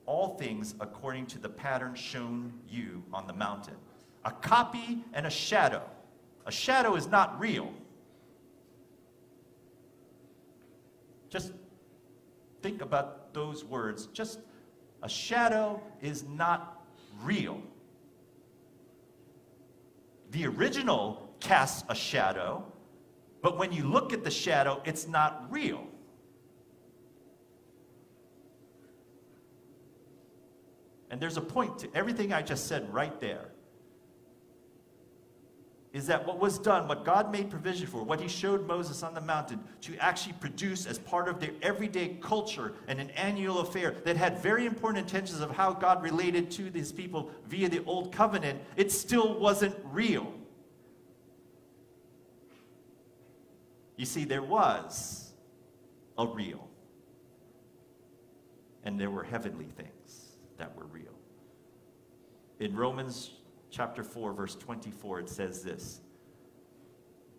all 0.06 0.38
things 0.38 0.76
according 0.80 1.26
to 1.28 1.40
the 1.40 1.50
pattern 1.50 1.96
shown 1.96 2.54
you 2.68 3.04
on 3.12 3.26
the 3.26 3.34
mountain. 3.34 3.76
A 4.26 4.32
copy 4.32 5.04
and 5.14 5.26
a 5.26 5.32
shadow. 5.32 5.82
A 6.46 6.52
shadow 6.52 6.96
is 6.96 7.08
not 7.08 7.40
real. 7.40 7.72
Just 11.30 11.54
think 12.62 12.82
about 12.82 13.34
those 13.34 13.64
words. 13.64 14.08
Just 14.08 14.40
a 15.04 15.10
shadow 15.10 15.82
is 16.02 16.24
not 16.24 16.86
real. 17.24 17.62
The 20.32 20.46
original 20.46 21.34
casts 21.40 21.84
a 21.90 21.96
shadow, 21.96 22.64
but 23.42 23.58
when 23.58 23.72
you 23.72 23.84
look 23.84 24.14
at 24.14 24.24
the 24.24 24.32
shadow, 24.32 24.82
it's 24.86 25.08
not 25.08 25.46
real. 25.50 25.88
And 31.10 31.20
there's 31.20 31.38
a 31.38 31.42
point 31.42 31.80
to 31.80 31.90
everything 31.96 32.34
I 32.34 32.42
just 32.42 32.68
said 32.68 32.94
right 32.94 33.20
there 33.20 33.49
is 35.92 36.06
that 36.06 36.26
what 36.26 36.40
was 36.40 36.60
done, 36.60 36.88
what 36.88 37.04
God 37.04 37.32
made 37.32 37.50
provision 37.50 37.88
for, 37.88 38.04
what 38.04 38.22
He 38.22 38.28
showed 38.28 38.68
Moses 38.68 39.02
on 39.02 39.14
the 39.14 39.22
mountain 39.22 39.60
to 39.82 39.98
actually 39.98 40.34
produce 40.34 40.86
as 40.86 41.00
part 41.00 41.28
of 41.28 41.40
their 41.40 41.52
everyday 41.62 42.10
culture 42.22 42.74
and 42.88 43.00
an 43.00 43.10
annual 43.12 43.60
affair 43.60 43.96
that 44.06 44.16
had 44.16 44.38
very 44.38 44.68
important 44.68 45.04
intentions 45.04 45.42
of 45.42 45.50
how 45.52 45.74
God 45.74 46.04
related 46.04 46.52
to 46.52 46.70
these 46.70 46.92
people 46.92 47.32
via 47.48 47.70
the 47.70 47.84
Old 47.86 48.12
Covenant, 48.12 48.60
it 48.76 48.92
still 48.92 49.40
wasn't 49.40 49.76
real. 49.86 50.32
You 53.98 54.06
see, 54.06 54.26
there 54.26 54.44
was 54.44 55.34
a 56.18 56.28
real, 56.28 56.68
and 58.84 59.00
there 59.00 59.10
were 59.10 59.24
heavenly 59.24 59.68
things 59.76 60.38
that 60.58 60.76
were 60.78 60.86
real. 60.86 61.16
In 62.60 62.76
Romans 62.76 63.32
chapter 63.70 64.04
4, 64.04 64.34
verse 64.34 64.56
24, 64.56 65.22
it 65.22 65.30
says 65.30 65.64
this 65.64 66.02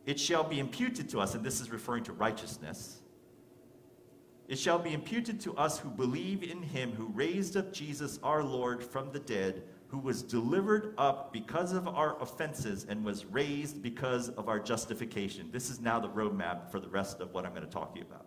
It 0.07 0.19
shall 0.19 0.45
be 0.45 0.59
imputed 0.59 1.09
to 1.11 1.21
us, 1.21 1.35
and 1.35 1.45
this 1.45 1.61
is 1.61 1.71
referring 1.71 2.05
to 2.05 2.13
righteousness. 2.13 3.01
It 4.49 4.59
shall 4.59 4.81
be 4.81 4.93
imputed 4.93 5.41
to 5.43 5.57
us 5.57 5.79
who 5.79 5.91
believe 5.91 6.43
in 6.43 6.61
him 6.61 6.93
who 6.93 7.07
raised 7.07 7.57
up 7.57 7.73
Jesus 7.73 8.19
our 8.21 8.43
Lord 8.43 8.83
from 8.83 9.13
the 9.13 9.21
dead, 9.21 9.63
who 9.87 9.99
was 9.99 10.25
delivered 10.25 10.93
up 10.99 11.33
because 11.33 11.73
of 11.73 11.87
our 11.87 12.21
offenses 12.21 12.85
and 12.89 13.05
was 13.05 13.25
raised 13.25 13.81
because 13.81 14.29
of 14.31 14.49
our 14.49 14.59
justification. 14.59 15.51
This 15.53 15.71
is 15.71 15.79
now 15.79 16.01
the 16.01 16.09
roadmap 16.09 16.69
for 16.69 16.81
the 16.81 16.89
rest 16.89 17.21
of 17.21 17.33
what 17.33 17.47
I'm 17.47 17.53
going 17.53 17.65
to 17.65 17.71
talk 17.71 17.93
to 17.93 18.01
you 18.01 18.07
about. 18.11 18.27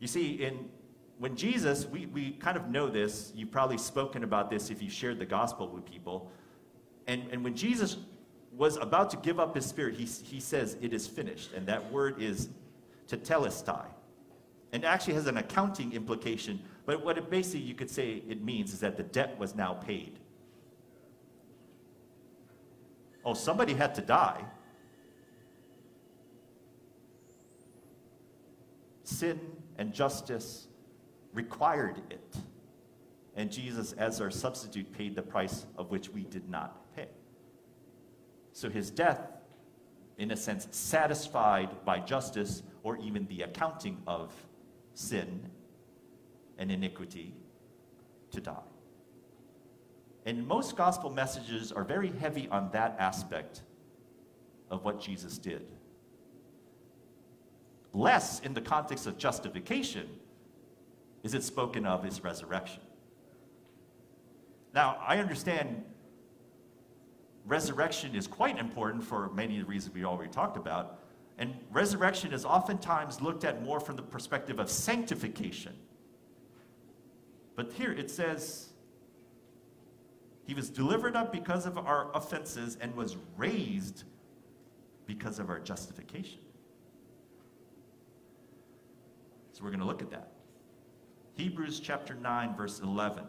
You 0.00 0.08
see, 0.08 0.42
in 0.42 0.68
when 1.20 1.36
Jesus, 1.36 1.84
we, 1.84 2.06
we 2.06 2.30
kind 2.30 2.56
of 2.56 2.70
know 2.70 2.88
this, 2.88 3.30
you've 3.36 3.50
probably 3.50 3.76
spoken 3.76 4.24
about 4.24 4.48
this 4.48 4.70
if 4.70 4.82
you 4.82 4.88
shared 4.88 5.18
the 5.18 5.26
gospel 5.26 5.68
with 5.68 5.84
people. 5.84 6.32
And, 7.06 7.28
and 7.30 7.44
when 7.44 7.54
Jesus 7.54 7.98
was 8.56 8.78
about 8.78 9.10
to 9.10 9.18
give 9.18 9.38
up 9.38 9.54
his 9.54 9.66
spirit, 9.66 9.96
he, 9.96 10.06
he 10.06 10.40
says, 10.40 10.78
It 10.80 10.94
is 10.94 11.06
finished. 11.06 11.52
And 11.52 11.66
that 11.66 11.92
word 11.92 12.22
is 12.22 12.48
tetelestai. 13.06 13.84
And 14.72 14.82
actually 14.82 15.12
has 15.12 15.26
an 15.26 15.36
accounting 15.36 15.92
implication, 15.92 16.58
but 16.86 17.04
what 17.04 17.18
it 17.18 17.28
basically 17.28 17.60
you 17.60 17.74
could 17.74 17.90
say 17.90 18.22
it 18.26 18.42
means 18.42 18.72
is 18.72 18.80
that 18.80 18.96
the 18.96 19.02
debt 19.02 19.38
was 19.38 19.54
now 19.54 19.74
paid. 19.74 20.18
Oh, 23.26 23.34
somebody 23.34 23.74
had 23.74 23.94
to 23.96 24.00
die. 24.00 24.42
Sin 29.04 29.38
and 29.76 29.92
justice 29.92 30.68
required 31.32 32.02
it. 32.10 32.36
And 33.36 33.50
Jesus, 33.50 33.92
as 33.92 34.20
our 34.20 34.30
substitute, 34.30 34.92
paid 34.92 35.14
the 35.14 35.22
price 35.22 35.66
of 35.78 35.90
which 35.90 36.08
we 36.08 36.24
did 36.24 36.48
not 36.48 36.94
pay. 36.94 37.08
So 38.52 38.68
his 38.68 38.90
death, 38.90 39.20
in 40.18 40.32
a 40.32 40.36
sense, 40.36 40.68
satisfied 40.70 41.84
by 41.84 42.00
justice 42.00 42.62
or 42.82 42.98
even 42.98 43.26
the 43.28 43.42
accounting 43.42 44.02
of 44.06 44.34
sin 44.94 45.48
and 46.58 46.70
iniquity 46.70 47.34
to 48.32 48.40
die. 48.40 48.54
And 50.26 50.46
most 50.46 50.76
gospel 50.76 51.10
messages 51.10 51.72
are 51.72 51.84
very 51.84 52.10
heavy 52.10 52.48
on 52.48 52.70
that 52.72 52.96
aspect 52.98 53.62
of 54.70 54.84
what 54.84 55.00
Jesus 55.00 55.38
did. 55.38 55.66
Less 57.92 58.40
in 58.40 58.54
the 58.54 58.60
context 58.60 59.06
of 59.06 59.16
justification, 59.18 60.08
is 61.22 61.34
it 61.34 61.42
spoken 61.42 61.86
of 61.86 62.04
as 62.04 62.22
resurrection. 62.24 62.80
Now, 64.72 64.98
I 65.06 65.18
understand 65.18 65.84
resurrection 67.44 68.14
is 68.14 68.26
quite 68.26 68.58
important 68.58 69.02
for 69.02 69.30
many 69.30 69.58
of 69.58 69.66
the 69.66 69.70
reasons 69.70 69.94
we 69.94 70.04
already 70.04 70.30
talked 70.30 70.56
about. 70.56 71.00
And 71.38 71.54
resurrection 71.72 72.32
is 72.32 72.44
oftentimes 72.44 73.20
looked 73.20 73.44
at 73.44 73.62
more 73.62 73.80
from 73.80 73.96
the 73.96 74.02
perspective 74.02 74.58
of 74.58 74.70
sanctification. 74.70 75.74
But 77.56 77.72
here 77.72 77.92
it 77.92 78.10
says, 78.10 78.68
He 80.46 80.54
was 80.54 80.70
delivered 80.70 81.16
up 81.16 81.32
because 81.32 81.66
of 81.66 81.78
our 81.78 82.10
offenses 82.14 82.76
and 82.80 82.94
was 82.94 83.16
raised 83.36 84.04
because 85.06 85.38
of 85.38 85.50
our 85.50 85.58
justification. 85.58 86.38
So 89.52 89.64
we're 89.64 89.70
going 89.70 89.80
to 89.80 89.86
look 89.86 90.02
at 90.02 90.10
that. 90.10 90.32
Hebrews 91.40 91.80
chapter 91.80 92.12
9, 92.12 92.54
verse 92.54 92.80
11 92.80 93.24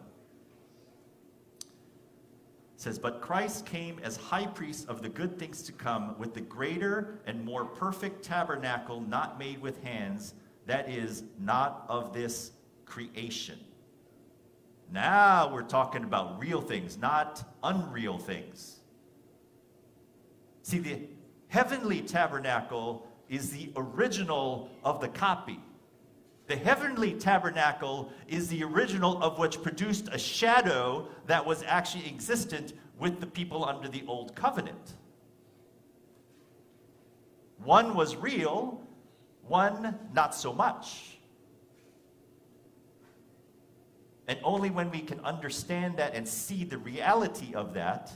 says, 2.76 2.98
But 2.98 3.22
Christ 3.22 3.64
came 3.64 3.98
as 4.00 4.18
high 4.18 4.44
priest 4.44 4.86
of 4.86 5.00
the 5.00 5.08
good 5.08 5.38
things 5.38 5.62
to 5.62 5.72
come 5.72 6.18
with 6.18 6.34
the 6.34 6.42
greater 6.42 7.20
and 7.24 7.42
more 7.42 7.64
perfect 7.64 8.22
tabernacle 8.22 9.00
not 9.00 9.38
made 9.38 9.62
with 9.62 9.82
hands, 9.82 10.34
that 10.66 10.90
is, 10.90 11.22
not 11.40 11.86
of 11.88 12.12
this 12.12 12.50
creation. 12.84 13.58
Now 14.92 15.50
we're 15.50 15.62
talking 15.62 16.04
about 16.04 16.38
real 16.38 16.60
things, 16.60 16.98
not 16.98 17.42
unreal 17.62 18.18
things. 18.18 18.80
See, 20.60 20.80
the 20.80 21.00
heavenly 21.48 22.02
tabernacle 22.02 23.08
is 23.30 23.52
the 23.52 23.72
original 23.74 24.68
of 24.84 25.00
the 25.00 25.08
copy. 25.08 25.60
The 26.46 26.56
heavenly 26.56 27.14
tabernacle 27.14 28.12
is 28.26 28.48
the 28.48 28.64
original 28.64 29.22
of 29.22 29.38
which 29.38 29.62
produced 29.62 30.08
a 30.10 30.18
shadow 30.18 31.08
that 31.26 31.44
was 31.44 31.62
actually 31.66 32.06
existent 32.06 32.72
with 32.98 33.20
the 33.20 33.26
people 33.26 33.64
under 33.64 33.88
the 33.88 34.04
old 34.06 34.34
covenant. 34.34 34.94
One 37.64 37.94
was 37.94 38.16
real, 38.16 38.80
one 39.46 39.98
not 40.12 40.34
so 40.34 40.52
much. 40.52 41.18
And 44.28 44.38
only 44.42 44.70
when 44.70 44.90
we 44.90 45.00
can 45.00 45.20
understand 45.20 45.96
that 45.98 46.14
and 46.14 46.26
see 46.26 46.64
the 46.64 46.78
reality 46.78 47.54
of 47.54 47.74
that 47.74 48.12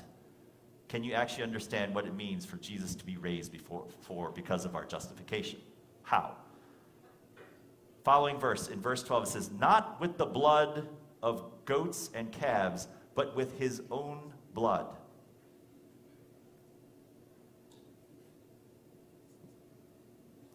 can 0.89 1.03
you 1.03 1.15
actually 1.15 1.43
understand 1.43 1.95
what 1.95 2.07
it 2.07 2.15
means 2.15 2.45
for 2.45 2.57
Jesus 2.59 2.95
to 2.95 3.05
be 3.05 3.17
raised 3.17 3.51
before, 3.51 3.87
for, 4.03 4.31
because 4.31 4.65
of 4.65 4.77
our 4.77 4.85
justification. 4.85 5.59
How? 6.03 6.37
Following 8.07 8.39
verse, 8.39 8.69
in 8.69 8.81
verse 8.81 9.03
12, 9.03 9.25
it 9.25 9.27
says, 9.27 9.51
Not 9.59 10.01
with 10.01 10.17
the 10.17 10.27
blood 10.27 10.89
of 11.25 11.43
goats 11.65 12.09
and 12.15 12.31
calves, 12.31 12.87
but 13.17 13.35
with 13.35 13.59
his 13.59 13.83
own 13.91 14.33
blood. 14.55 14.87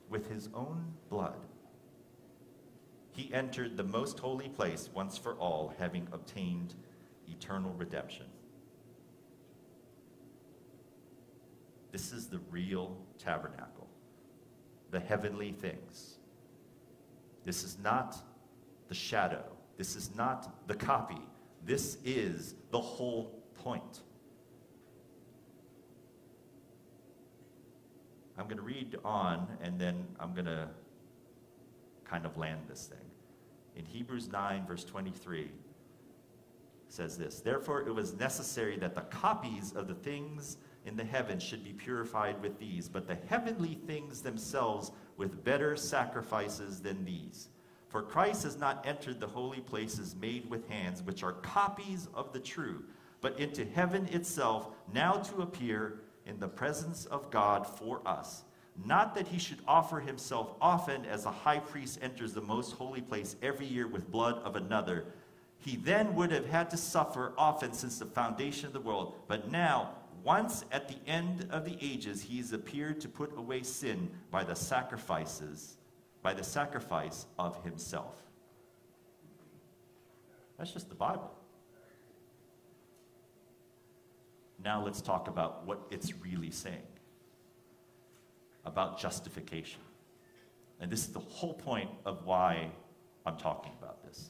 with 0.09 0.29
his 0.29 0.49
own 0.53 0.93
blood, 1.09 1.37
he 3.11 3.33
entered 3.33 3.77
the 3.77 3.83
most 3.83 4.19
holy 4.19 4.49
place 4.49 4.89
once 4.93 5.17
for 5.17 5.35
all, 5.35 5.73
having 5.79 6.05
obtained 6.11 6.75
eternal 7.29 7.73
redemption. 7.77 8.25
This 11.93 12.11
is 12.11 12.27
the 12.27 12.41
real 12.51 12.97
tabernacle, 13.17 13.87
the 14.91 14.99
heavenly 14.99 15.53
things. 15.53 16.10
This 17.45 17.63
is 17.63 17.77
not 17.83 18.17
the 18.87 18.95
shadow. 18.95 19.43
This 19.77 19.95
is 19.95 20.11
not 20.15 20.67
the 20.67 20.75
copy. 20.75 21.21
This 21.65 21.97
is 22.03 22.55
the 22.71 22.79
whole 22.79 23.43
point. 23.55 24.01
I'm 28.37 28.45
going 28.45 28.57
to 28.57 28.63
read 28.63 28.97
on 29.05 29.47
and 29.61 29.79
then 29.79 30.05
I'm 30.19 30.33
going 30.33 30.45
to 30.45 30.67
kind 32.05 32.25
of 32.25 32.37
land 32.37 32.61
this 32.67 32.87
thing. 32.87 32.97
In 33.75 33.85
Hebrews 33.85 34.29
9, 34.29 34.65
verse 34.65 34.83
23, 34.83 35.51
says 36.89 37.17
this 37.17 37.39
Therefore, 37.39 37.87
it 37.87 37.93
was 37.93 38.13
necessary 38.13 38.77
that 38.77 38.95
the 38.95 39.01
copies 39.01 39.73
of 39.73 39.87
the 39.87 39.93
things 39.93 40.57
in 40.85 40.97
the 40.97 41.03
heavens 41.03 41.43
should 41.43 41.63
be 41.63 41.73
purified 41.73 42.41
with 42.41 42.59
these, 42.59 42.89
but 42.89 43.07
the 43.07 43.17
heavenly 43.27 43.79
things 43.85 44.21
themselves 44.21 44.91
with 45.21 45.43
better 45.43 45.75
sacrifices 45.75 46.79
than 46.79 47.05
these. 47.05 47.49
For 47.89 48.01
Christ 48.01 48.41
has 48.41 48.57
not 48.57 48.83
entered 48.87 49.19
the 49.19 49.27
holy 49.27 49.59
places 49.59 50.15
made 50.19 50.49
with 50.49 50.67
hands, 50.67 51.03
which 51.03 51.21
are 51.21 51.33
copies 51.33 52.07
of 52.15 52.33
the 52.33 52.39
true, 52.39 52.85
but 53.21 53.39
into 53.39 53.63
heaven 53.63 54.07
itself, 54.07 54.69
now 54.91 55.11
to 55.11 55.43
appear 55.43 55.99
in 56.25 56.39
the 56.39 56.47
presence 56.47 57.05
of 57.05 57.29
God 57.29 57.67
for 57.67 58.01
us. 58.03 58.45
Not 58.83 59.13
that 59.13 59.27
he 59.27 59.37
should 59.37 59.59
offer 59.67 59.99
himself 59.99 60.55
often 60.59 61.05
as 61.05 61.25
a 61.25 61.31
high 61.31 61.59
priest 61.59 61.99
enters 62.01 62.33
the 62.33 62.41
most 62.41 62.71
holy 62.71 63.01
place 63.01 63.35
every 63.43 63.67
year 63.67 63.87
with 63.87 64.09
blood 64.09 64.39
of 64.43 64.55
another. 64.55 65.05
He 65.59 65.75
then 65.75 66.15
would 66.15 66.31
have 66.31 66.49
had 66.49 66.71
to 66.71 66.77
suffer 66.77 67.33
often 67.37 67.73
since 67.73 67.99
the 67.99 68.07
foundation 68.07 68.65
of 68.65 68.73
the 68.73 68.79
world. 68.79 69.13
But 69.27 69.51
now, 69.51 69.91
once 70.23 70.65
at 70.71 70.87
the 70.87 70.97
end 71.07 71.47
of 71.51 71.65
the 71.65 71.77
ages, 71.81 72.21
he 72.21 72.37
has 72.37 72.53
appeared 72.53 73.01
to 73.01 73.09
put 73.09 73.37
away 73.37 73.63
sin 73.63 74.09
by 74.29 74.43
the 74.43 74.55
sacrifices, 74.55 75.77
by 76.21 76.33
the 76.33 76.43
sacrifice 76.43 77.25
of 77.39 77.63
himself. 77.63 78.15
That's 80.57 80.71
just 80.71 80.89
the 80.89 80.95
Bible. 80.95 81.31
Now 84.63 84.83
let's 84.83 85.01
talk 85.01 85.27
about 85.27 85.65
what 85.65 85.81
it's 85.89 86.13
really 86.21 86.51
saying 86.51 86.83
about 88.65 88.99
justification. 88.99 89.81
And 90.79 90.91
this 90.91 91.01
is 91.01 91.07
the 91.07 91.19
whole 91.19 91.53
point 91.53 91.89
of 92.05 92.25
why 92.25 92.71
I'm 93.25 93.37
talking 93.37 93.71
about 93.81 94.03
this. 94.03 94.29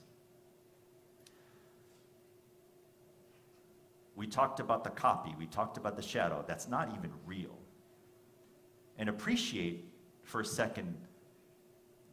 We 4.15 4.27
talked 4.27 4.59
about 4.59 4.83
the 4.83 4.89
copy, 4.89 5.33
we 5.37 5.47
talked 5.47 5.77
about 5.77 5.95
the 5.95 6.01
shadow. 6.01 6.43
That's 6.47 6.67
not 6.67 6.89
even 6.95 7.11
real. 7.25 7.57
And 8.97 9.09
appreciate 9.09 9.85
for 10.23 10.41
a 10.41 10.45
second 10.45 10.95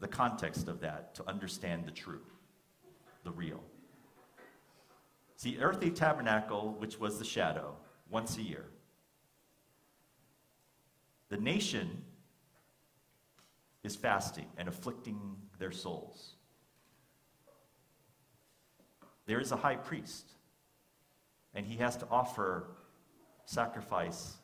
the 0.01 0.09
context 0.09 0.69
of 0.69 0.81
that 0.81 1.15
to 1.17 1.29
understand 1.29 1.85
the 1.85 1.91
true, 1.91 2.23
the 3.25 3.31
real. 3.33 3.63
See, 5.37 5.59
earthly 5.61 5.91
tabernacle, 5.91 6.75
which 6.79 6.99
was 6.99 7.19
the 7.19 7.25
shadow, 7.25 7.77
once 8.11 8.37
a 8.39 8.43
year. 8.43 8.67
The 11.29 11.37
nation 11.37 12.05
is 13.85 13.95
fasting 13.97 14.47
and 14.57 14.69
afflicting 14.69 15.37
their 15.59 15.73
souls. 15.73 16.35
There 19.27 19.41
is 19.41 19.53
a 19.53 19.57
high 19.57 19.77
priest, 19.77 20.33
and 21.59 21.66
he 21.66 21.77
has 21.79 21.97
to 21.97 22.07
offer 22.09 22.68
sacrifice 23.44 24.37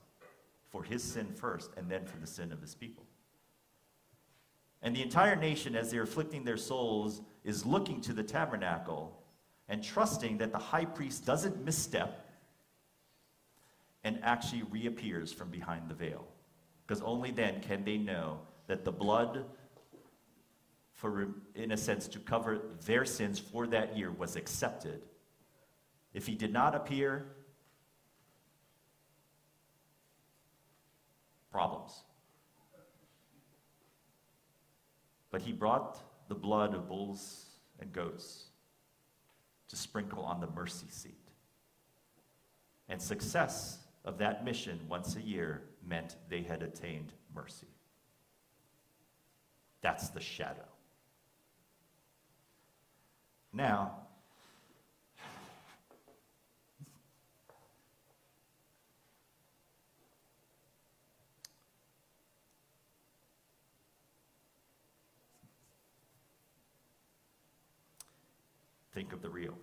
for 0.69 0.83
his 0.83 1.01
sin 1.01 1.29
first 1.33 1.71
and 1.77 1.89
then 1.89 2.05
for 2.05 2.17
the 2.17 2.27
sin 2.27 2.51
of 2.51 2.61
his 2.61 2.75
people. 2.75 3.05
And 4.83 4.97
the 4.97 5.03
entire 5.03 5.37
nation, 5.37 5.77
as 5.77 5.93
they're 5.93 6.03
afflicting 6.03 6.43
their 6.43 6.57
souls, 6.57 7.23
is 7.45 7.65
looking 7.65 8.01
to 8.01 8.13
the 8.13 8.25
tabernacle 8.25 9.17
and 9.69 9.81
trusting 9.81 10.39
that 10.39 10.51
the 10.51 10.59
high 10.59 10.87
priest 10.87 11.25
doesn't 11.25 11.65
misstep 11.65 12.29
and 14.03 14.19
actually 14.25 14.65
reappears 14.65 15.33
from 15.33 15.51
behind 15.51 15.89
the 15.89 15.95
veil. 15.95 16.27
Because 16.85 17.01
only 17.01 17.31
then 17.31 17.61
can 17.61 17.85
they 17.85 17.97
know 17.97 18.41
that 18.67 18.85
the 18.85 18.93
blood, 18.93 19.45
for, 20.95 21.29
in 21.55 21.71
a 21.71 21.77
sense, 21.77 22.09
to 22.09 22.19
cover 22.19 22.63
their 22.85 23.05
sins 23.05 23.39
for 23.39 23.69
that 23.69 23.97
year 23.97 24.11
was 24.11 24.35
accepted. 24.35 25.01
If 26.15 26.27
he 26.27 26.37
did 26.37 26.53
not 26.53 26.75
appear, 26.77 27.27
problems. 31.51 32.05
But 35.31 35.43
he 35.43 35.53
brought 35.53 35.99
the 36.29 36.35
blood 36.35 36.75
of 36.75 36.89
bulls 36.89 37.47
and 37.81 37.93
goats 37.93 38.45
to 39.69 39.77
sprinkle 39.77 40.25
on 40.25 40.41
the 40.41 40.47
mercy 40.47 40.87
seat. 40.89 41.19
And 42.89 43.03
success 43.03 43.79
of 44.05 44.19
that 44.19 44.45
mission 44.45 44.79
once 44.89 45.17
a 45.17 45.21
year 45.21 45.63
meant 45.85 46.17
they 46.29 46.43
had 46.43 46.63
attained 46.63 47.13
mercy. 47.35 47.67
That's 49.81 50.11
the 50.11 50.21
shadow. 50.21 50.69
Now, 53.53 54.04
think 68.95 69.13
of 69.13 69.21
the 69.21 69.29
real. 69.29 69.55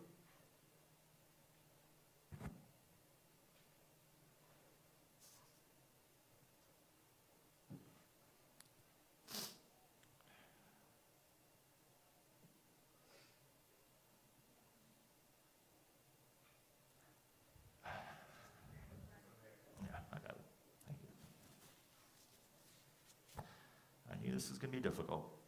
I 24.11 24.21
knew 24.21 24.33
this 24.33 24.51
is 24.51 24.57
going 24.57 24.71
to 24.71 24.77
be 24.77 24.83
difficult. 24.83 25.41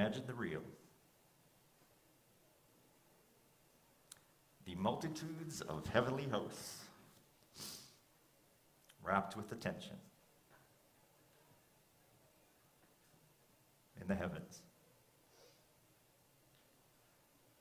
Imagine 0.00 0.24
the 0.26 0.32
real. 0.32 0.62
The 4.64 4.74
multitudes 4.76 5.60
of 5.60 5.86
heavenly 5.88 6.26
hosts 6.26 6.86
rapt 9.04 9.36
with 9.36 9.52
attention 9.52 9.96
in 14.00 14.08
the 14.08 14.14
heavens. 14.14 14.62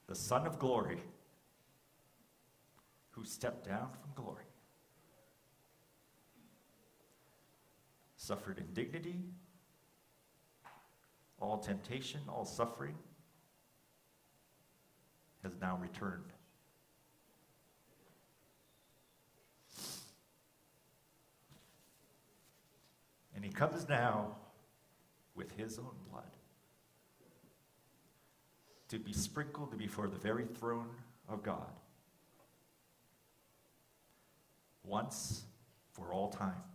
The 0.08 0.16
Son 0.16 0.48
of 0.48 0.60
Glory 0.60 1.04
who 3.10 3.26
stepped 3.26 3.68
down 3.68 3.90
from 4.02 4.12
glory 4.16 4.46
suffered 8.16 8.60
indignity, 8.60 9.26
all 11.42 11.58
temptation, 11.58 12.22
all 12.28 12.46
suffering, 12.46 12.96
has 15.44 15.54
now 15.62 15.78
returned. 15.82 16.34
And 23.36 23.46
he 23.46 23.52
comes 23.52 23.88
now 23.88 24.36
with 25.34 25.52
his 25.56 25.80
own 25.80 25.96
blood 26.12 26.24
to 28.90 29.00
be 29.00 29.14
sprinkled 29.14 29.78
before 29.78 30.08
the 30.08 30.18
very 30.18 30.46
throne 30.46 30.90
of 31.30 31.42
God 31.44 31.72
once 34.84 35.44
for 35.94 36.12
all 36.12 36.30
time. 36.30 36.69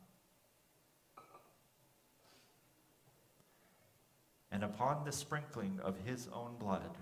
And 4.55 4.63
upon 4.63 5.05
the 5.05 5.11
sprinkling 5.11 5.81
of 5.83 5.97
his 6.07 6.29
own 6.33 6.55
blood, 6.61 6.97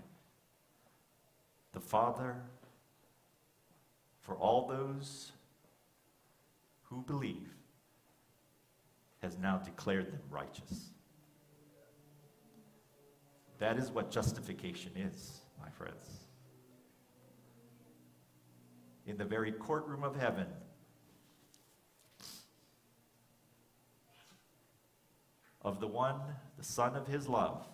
the 1.71 1.79
Father, 1.79 2.37
for 4.21 4.33
all 4.33 4.67
those 4.67 5.31
who 6.85 7.03
believe 7.03 7.53
has 9.21 9.37
now 9.37 9.57
declared 9.57 10.11
them 10.11 10.21
righteous. 10.31 10.89
That 13.59 13.77
is 13.77 13.91
what 13.91 14.09
justification 14.09 14.93
is, 14.95 15.41
my 15.61 15.69
friends. 15.69 16.07
In 19.05 19.15
the 19.15 19.25
very 19.25 19.51
courtroom 19.51 20.03
of 20.03 20.15
heaven, 20.15 20.47
of 25.61 25.79
the 25.79 25.87
one, 25.87 26.19
the 26.63 26.69
Son 26.69 26.95
of 26.95 27.05
his 27.07 27.27
love, 27.27 27.67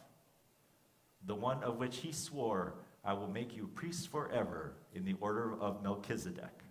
the 1.28 1.36
one 1.36 1.62
of 1.62 1.78
which 1.78 1.98
he 1.98 2.12
swore, 2.12 2.74
I 3.06 3.14
will 3.14 3.28
make 3.28 3.56
you 3.56 3.70
priests 3.76 4.08
forever 4.08 4.74
in 4.96 5.06
the 5.06 5.14
order 5.22 5.54
of 5.62 5.84
Melchizedek. 5.84 6.64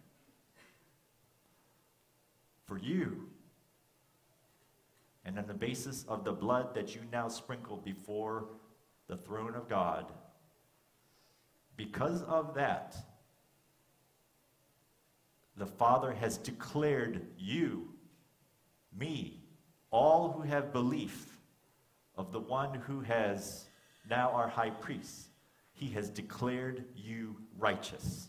For 2.64 2.76
you, 2.76 3.28
and 5.24 5.38
on 5.38 5.46
the 5.46 5.54
basis 5.54 6.04
of 6.08 6.24
the 6.24 6.32
blood 6.32 6.74
that 6.74 6.96
you 6.96 7.02
now 7.12 7.28
sprinkle 7.28 7.76
before 7.76 8.46
the 9.06 9.16
throne 9.16 9.54
of 9.54 9.68
God, 9.68 10.10
because 11.76 12.24
of 12.24 12.54
that, 12.54 12.96
the 15.56 15.66
Father 15.66 16.12
has 16.14 16.36
declared 16.36 17.24
you, 17.38 17.90
me, 18.98 19.38
all 19.92 20.32
who 20.32 20.42
have 20.42 20.72
belief 20.72 21.37
of 22.18 22.32
the 22.32 22.40
one 22.40 22.74
who 22.74 23.00
has 23.00 23.64
now 24.10 24.30
our 24.32 24.48
high 24.48 24.70
priest, 24.70 25.28
he 25.72 25.88
has 25.90 26.10
declared 26.10 26.84
you 26.94 27.36
righteous. 27.56 28.28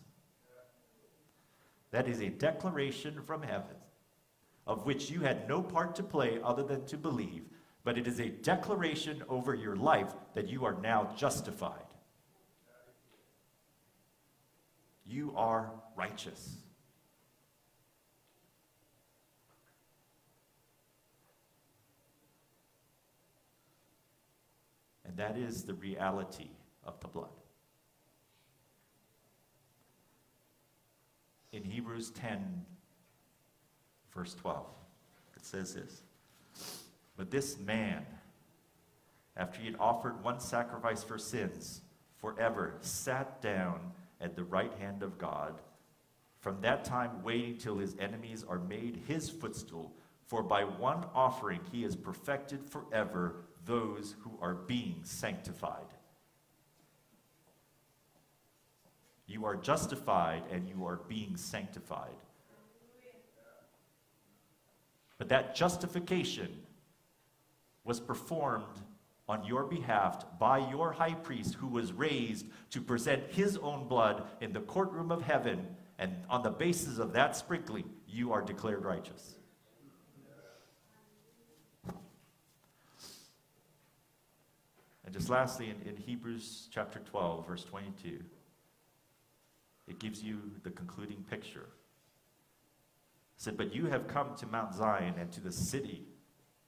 That 1.92 2.08
is 2.08 2.22
a 2.22 2.30
declaration 2.30 3.22
from 3.26 3.42
heaven 3.42 3.76
of 4.70 4.86
which 4.86 5.10
you 5.10 5.22
had 5.22 5.50
no 5.50 5.64
part 5.64 5.96
to 5.96 6.04
play 6.04 6.40
other 6.44 6.62
than 6.62 6.86
to 6.86 6.96
believe, 6.96 7.42
but 7.84 7.98
it 7.98 8.06
is 8.06 8.20
a 8.20 8.30
declaration 8.30 9.24
over 9.28 9.56
your 9.56 9.76
life 9.76 10.14
that 10.36 10.48
you 10.48 10.64
are 10.64 10.80
now 10.80 11.12
justified. 11.18 11.74
You 15.08 15.34
are 15.36 15.72
righteous. 15.96 16.58
And 25.10 25.18
that 25.18 25.38
is 25.38 25.64
the 25.64 25.74
reality 25.74 26.50
of 26.86 27.00
the 27.00 27.08
blood. 27.08 27.32
In 31.52 31.64
Hebrews 31.64 32.12
10, 32.12 32.64
verse 34.14 34.36
12, 34.36 34.68
it 35.36 35.44
says 35.44 35.74
this 35.74 36.04
But 37.18 37.32
this 37.32 37.58
man, 37.58 38.06
after 39.36 39.60
he 39.60 39.66
had 39.66 39.78
offered 39.80 40.24
one 40.24 40.40
sacrifice 40.40 41.04
for 41.04 41.18
sins 41.18 41.82
forever, 42.18 42.76
sat 42.82 43.42
down 43.42 43.80
at 44.22 44.36
the 44.36 44.44
right 44.44 44.74
hand 44.80 45.02
of 45.02 45.18
God. 45.18 45.56
From 46.40 46.62
that 46.62 46.86
time, 46.86 47.24
waiting 47.24 47.58
till 47.58 47.80
his 47.80 47.96
enemies 48.00 48.46
are 48.48 48.60
made 48.60 49.02
his 49.08 49.28
footstool. 49.28 49.92
For 50.28 50.44
by 50.44 50.66
one 50.66 51.04
offering 51.16 51.62
he 51.72 51.82
has 51.82 51.96
perfected 51.96 52.64
forever 52.64 53.38
those 53.66 54.16
who 54.22 54.38
are 54.42 54.54
being 54.54 55.02
sanctified. 55.04 55.94
You 59.28 59.46
are 59.46 59.56
justified 59.56 60.44
and 60.52 60.68
you 60.68 60.86
are 60.88 61.02
being 61.08 61.38
sanctified. 61.38 62.16
But 65.20 65.30
that 65.30 65.54
justification 65.54 66.64
was 67.84 68.00
performed 68.00 68.66
on 69.28 69.44
your 69.44 69.64
behalf 69.64 70.26
by 70.40 70.58
your 70.58 70.92
high 70.92 71.14
priest 71.14 71.54
who 71.54 71.68
was 71.68 71.94
raised 71.94 72.48
to 72.72 72.82
present 72.82 73.24
his 73.32 73.58
own 73.58 73.88
blood 73.88 74.28
in 74.42 74.52
the 74.52 74.62
courtroom 74.62 75.12
of 75.12 75.22
heaven. 75.22 75.68
And 76.00 76.16
on 76.30 76.42
the 76.42 76.50
basis 76.50 76.98
of 76.98 77.14
that 77.14 77.36
sprinkling, 77.36 77.90
you 78.08 78.32
are 78.34 78.42
declared 78.42 78.84
righteous. 78.84 79.36
And 85.10 85.18
just 85.18 85.32
lastly, 85.32 85.72
in, 85.72 85.90
in 85.90 85.98
Hebrews 85.98 86.68
chapter 86.72 87.00
12, 87.00 87.48
verse 87.48 87.64
22, 87.64 88.20
it 89.88 89.98
gives 89.98 90.22
you 90.22 90.40
the 90.62 90.70
concluding 90.70 91.26
picture. 91.28 91.70
It 93.36 93.38
said, 93.38 93.58
But 93.58 93.74
you 93.74 93.88
have 93.88 94.08
come 94.08 94.36
to 94.36 94.46
Mount 94.46 94.76
Zion 94.76 95.16
and 95.20 95.32
to 95.32 95.42
the 95.42 95.52
city 95.52 96.06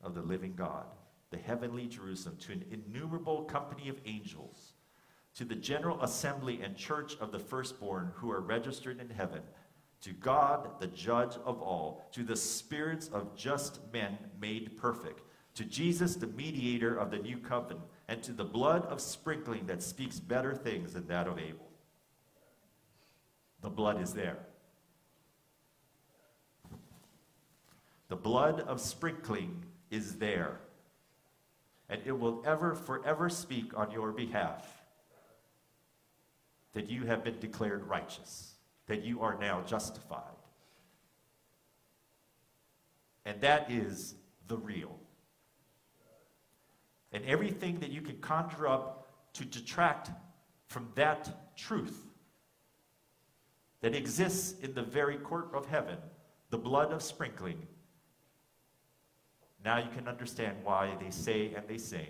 of 0.03 0.15
the 0.15 0.23
living 0.23 0.55
God, 0.55 0.85
the 1.29 1.37
heavenly 1.37 1.85
Jerusalem, 1.85 2.35
to 2.39 2.53
an 2.53 2.65
innumerable 2.71 3.43
company 3.43 3.89
of 3.89 4.01
angels, 4.07 4.73
to 5.35 5.45
the 5.45 5.53
general 5.53 6.01
assembly 6.01 6.61
and 6.63 6.75
church 6.75 7.17
of 7.21 7.31
the 7.31 7.37
firstborn 7.37 8.11
who 8.15 8.31
are 8.31 8.41
registered 8.41 8.99
in 8.99 9.11
heaven, 9.11 9.43
to 10.01 10.13
God, 10.13 10.79
the 10.79 10.87
judge 10.87 11.35
of 11.45 11.61
all, 11.61 12.09
to 12.13 12.23
the 12.23 12.35
spirits 12.35 13.07
of 13.09 13.35
just 13.35 13.81
men 13.93 14.17
made 14.41 14.77
perfect, 14.77 15.21
to 15.53 15.63
Jesus, 15.63 16.15
the 16.15 16.25
mediator 16.25 16.97
of 16.97 17.11
the 17.11 17.19
new 17.19 17.37
covenant 17.37 17.81
and 18.12 18.22
to 18.22 18.34
the 18.34 18.43
blood 18.43 18.86
of 18.88 18.99
sprinkling 18.99 19.66
that 19.68 19.82
speaks 19.82 20.20
better 20.20 20.53
things 20.53 20.91
than 20.91 21.07
that 21.07 21.28
of 21.30 21.39
Abel. 21.39 21.70
The 23.62 23.70
blood 23.70 24.01
is 24.01 24.14
there. 24.14 24.39
The 28.09 28.18
blood 28.18 28.59
of 28.68 28.82
sprinkling 28.82 29.64
is 29.89 30.18
there. 30.18 30.59
And 31.88 32.01
it 32.03 32.12
will 32.12 32.43
ever, 32.45 32.76
forever 32.76 33.30
speak 33.30 33.72
on 33.78 33.91
your 33.91 34.12
behalf 34.12 34.68
that 36.74 36.89
you 36.89 37.05
have 37.05 37.24
been 37.24 37.39
declared 37.39 37.88
righteous, 37.88 38.55
that 38.88 39.03
you 39.03 39.22
are 39.22 39.38
now 39.39 39.62
justified. 39.62 40.36
And 43.24 43.39
that 43.39 43.72
is 43.72 44.16
the 44.49 44.57
real 44.57 45.01
and 47.12 47.26
everything 47.26 47.80
that 47.80 47.89
you 47.89 48.01
can 48.01 48.18
conjure 48.18 48.68
up 48.68 49.07
to 49.34 49.45
detract 49.45 50.12
from 50.68 50.89
that 50.95 51.55
truth 51.57 52.05
that 53.82 53.95
exists 53.95 54.59
in 54.62 54.74
the 54.74 54.84
very 54.84 55.18
court 55.18 55.49
of 55.53 55.66
heaven, 55.66 55.97
the 56.49 56.57
blood 56.57 56.93
of 56.93 57.01
sprinkling. 57.01 57.68
Now 59.64 59.78
you 59.78 59.89
can 59.95 60.07
understand 60.07 60.57
why 60.64 60.95
they 60.99 61.09
say 61.09 61.53
and 61.55 61.68
they 61.68 61.78
sing 61.78 62.07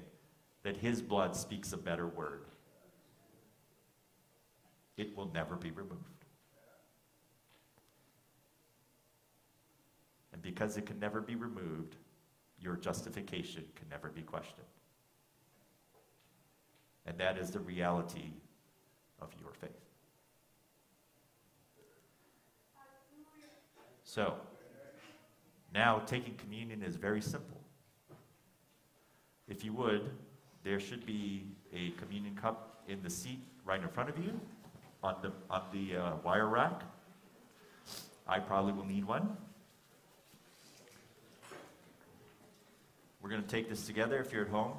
that 0.64 0.78
his 0.78 1.02
blood 1.02 1.36
speaks 1.36 1.74
a 1.74 1.78
better 1.78 2.08
word. 2.08 2.46
It 4.98 5.16
will 5.18 5.32
never 5.34 5.56
be 5.56 5.72
removed. 5.72 6.26
And 10.34 10.42
because 10.42 10.78
it 10.78 10.86
can 10.86 11.00
never 11.00 11.22
be 11.22 11.36
removed, 11.36 11.96
your 12.60 12.76
justification 12.76 13.64
can 13.76 13.90
never 13.90 14.10
be 14.10 14.22
questioned. 14.22 14.68
And 17.12 17.20
that 17.20 17.38
is 17.38 17.52
the 17.52 17.60
reality 17.60 18.32
of 19.22 19.28
your 19.42 19.52
faith. 19.52 19.70
So, 24.06 24.36
now 25.74 26.00
taking 26.06 26.36
communion 26.36 26.82
is 26.82 26.96
very 26.96 27.22
simple. 27.22 27.60
If 29.50 29.66
you 29.66 29.74
would, 29.74 30.10
there 30.64 30.80
should 30.80 31.06
be 31.06 31.48
a 31.74 31.90
communion 32.00 32.34
cup 32.34 32.82
in 32.88 33.04
the 33.04 33.10
seat 33.10 33.44
right 33.66 33.82
in 33.82 33.90
front 33.90 34.10
of 34.10 34.18
you 34.18 34.40
on 35.04 35.16
the, 35.22 35.34
on 35.50 35.64
the 35.74 35.98
uh, 35.98 36.16
wire 36.24 36.48
rack. 36.48 36.82
I 38.26 38.40
probably 38.40 38.72
will 38.72 38.86
need 38.86 39.04
one. 39.04 39.36
We're 43.22 43.32
going 43.32 43.44
to 43.44 43.50
take 43.50 43.68
this 43.68 43.86
together 43.86 44.18
if 44.20 44.32
you're 44.32 44.46
at 44.46 44.50
home 44.50 44.78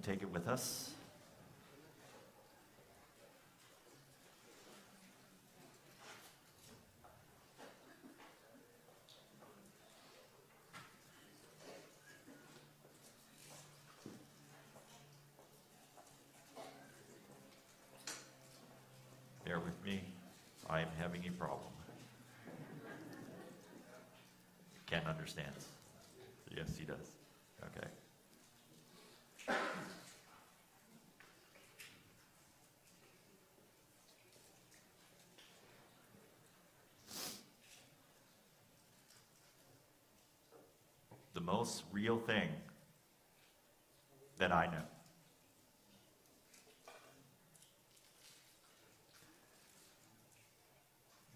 can 0.00 0.14
take 0.14 0.22
it 0.22 0.32
with 0.32 0.48
us. 0.48 0.90
Bear 19.44 19.58
with 19.58 19.84
me. 19.84 20.02
I 20.68 20.80
am 20.80 20.88
having 20.98 21.26
a 21.26 21.30
problem. 21.32 21.60
Ken 24.86 25.02
understands. 25.06 25.66
Yes, 26.54 26.68
he 26.78 26.84
does. 26.84 26.96
Okay. 27.64 27.88
The 41.34 41.40
most 41.40 41.84
real 41.92 42.18
thing 42.18 42.48
that 44.38 44.52
I 44.52 44.66
know. 44.66 44.82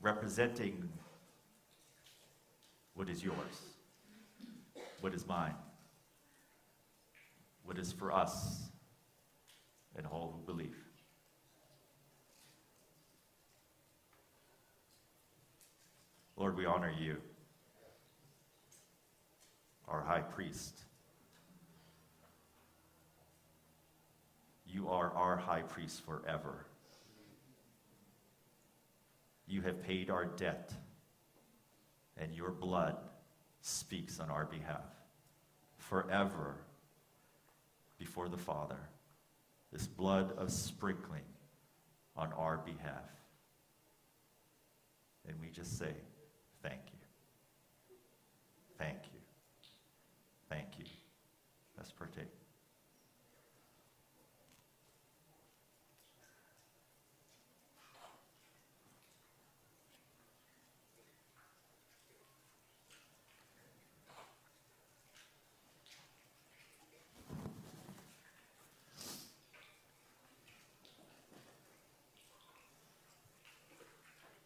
Representing 0.01 0.89
what 2.95 3.09
is 3.09 3.23
yours, 3.23 3.37
what 5.01 5.15
is 5.15 5.27
mine, 5.27 5.55
what 7.65 7.79
is 7.79 7.93
for 7.93 8.13
us 8.13 8.71
and 9.97 10.07
all 10.07 10.35
who 10.37 10.53
believe. 10.53 10.77
Lord, 16.37 16.57
we 16.57 16.67
honor 16.67 16.93
you, 16.99 17.19
our 19.89 20.03
high 20.03 20.21
priest. 20.21 20.85
You 24.67 24.89
are 24.89 25.13
our 25.13 25.37
high 25.37 25.63
priest 25.63 26.05
forever. 26.05 26.67
You 29.47 29.63
have 29.63 29.83
paid 29.83 30.11
our 30.11 30.25
debt, 30.25 30.73
and 32.17 32.35
your 32.35 32.51
blood 32.51 32.97
speaks 33.61 34.19
on 34.21 34.31
our 34.31 34.47
behalf 34.47 34.85
forever 35.77 36.57
before 37.99 38.29
the 38.29 38.37
Father. 38.37 38.79
This 39.73 39.87
blood 39.87 40.33
of 40.39 40.51
sprinkling 40.51 41.25
on 42.17 42.33
our 42.33 42.59
behalf. 42.59 43.11
And 45.27 45.37
we 45.41 45.49
just 45.49 45.79
say, 45.79 45.95
Thank 46.63 46.81
you. 46.93 47.97
Thank 48.79 48.99
you. 49.13 49.14
Let's 51.85 51.93
partake. 51.93 52.25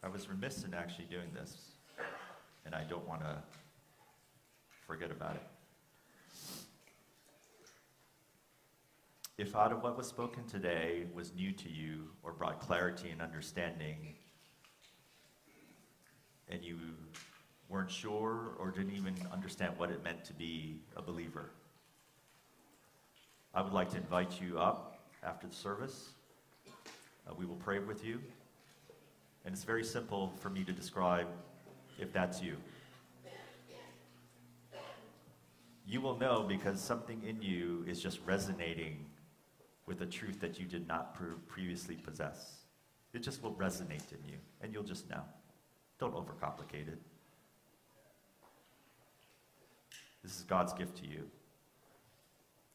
I 0.03 0.09
was 0.09 0.29
remiss 0.29 0.65
in 0.65 0.75
actually 0.75 1.05
doing 1.05 1.29
this, 1.33 1.57
and 2.67 2.75
I 2.75 2.83
don't 2.83 3.07
want 3.07 3.21
to 3.21 3.37
forget 4.89 5.13
about 5.13 5.37
it. 5.37 5.58
If 9.39 9.55
out 9.55 9.71
of 9.71 9.85
what 9.85 9.97
was 9.97 10.09
spoken 10.09 10.45
today 10.49 11.05
was 11.15 11.33
new 11.33 11.53
to 11.53 11.69
you 11.71 12.09
or 12.25 12.33
brought 12.33 12.59
clarity 12.59 13.11
and 13.11 13.23
understanding, 13.23 14.17
and 16.49 16.65
you 16.65 16.77
weren't 17.69 17.89
sure 17.89 18.57
or 18.59 18.73
didn't 18.73 18.97
even 18.97 19.15
understand 19.33 19.75
what 19.79 19.93
it 19.93 20.03
meant 20.03 20.25
to 20.25 20.33
be 20.33 20.81
a 20.97 21.03
believer, 21.03 21.51
I 23.55 23.63
would 23.63 23.73
like 23.73 23.91
to 23.91 23.99
invite 23.99 24.41
you 24.41 24.59
up 24.59 24.99
after 25.23 25.47
the 25.47 25.55
service. 25.55 26.09
Uh, 26.67 27.33
we 27.39 27.47
will 27.47 27.55
pray 27.55 27.79
with 27.79 28.05
you. 28.05 28.21
And 29.45 29.55
it's 29.55 29.63
very 29.63 29.85
simple 29.85 30.33
for 30.41 30.51
me 30.51 30.65
to 30.65 30.73
describe 30.73 31.29
if 31.97 32.13
that's 32.13 32.43
you. 32.43 32.57
You 35.87 36.01
will 36.01 36.19
know 36.19 36.43
because 36.43 36.83
something 36.83 37.23
in 37.23 37.41
you 37.41 37.85
is 37.87 38.03
just 38.03 38.19
resonating 38.27 39.07
with 39.89 40.03
a 40.03 40.07
truth 40.07 40.39
that 40.41 40.61
you 40.61 40.67
did 40.67 40.87
not 40.87 41.15
pre- 41.15 41.29
previously 41.49 41.97
possess. 41.97 42.59
It 43.15 43.23
just 43.23 43.43
will 43.43 43.55
resonate 43.55 44.13
in 44.13 44.23
you, 44.29 44.37
and 44.61 44.73
you'll 44.73 44.83
just 44.83 45.09
know. 45.09 45.23
Don't 45.99 46.15
overcomplicate 46.15 46.87
it. 46.89 46.99
This 50.23 50.37
is 50.37 50.43
God's 50.43 50.75
gift 50.75 50.99
to 50.99 51.07
you. 51.09 51.25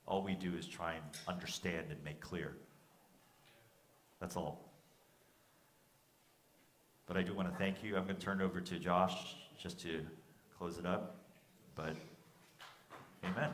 All 0.07 0.24
we 0.24 0.34
do 0.34 0.55
is 0.55 0.68
try 0.68 0.93
and 0.93 1.03
understand 1.28 1.86
and 1.91 2.03
make 2.03 2.20
clear. 2.20 2.57
That's 4.20 4.36
all. 4.36 4.72
But 7.05 7.16
I 7.16 7.22
do 7.22 7.34
want 7.34 7.49
to 7.49 7.55
thank 7.57 7.84
you. 7.84 7.95
I'm 7.95 8.05
going 8.05 8.16
to 8.16 8.22
turn 8.22 8.41
it 8.41 8.43
over 8.43 8.59
to 8.59 8.80
Josh 8.80 9.36
just 9.61 9.80
to 9.82 10.01
close 10.57 10.80
it 10.80 10.86
up. 10.86 11.18
But 11.76 11.95
amen. 13.24 13.51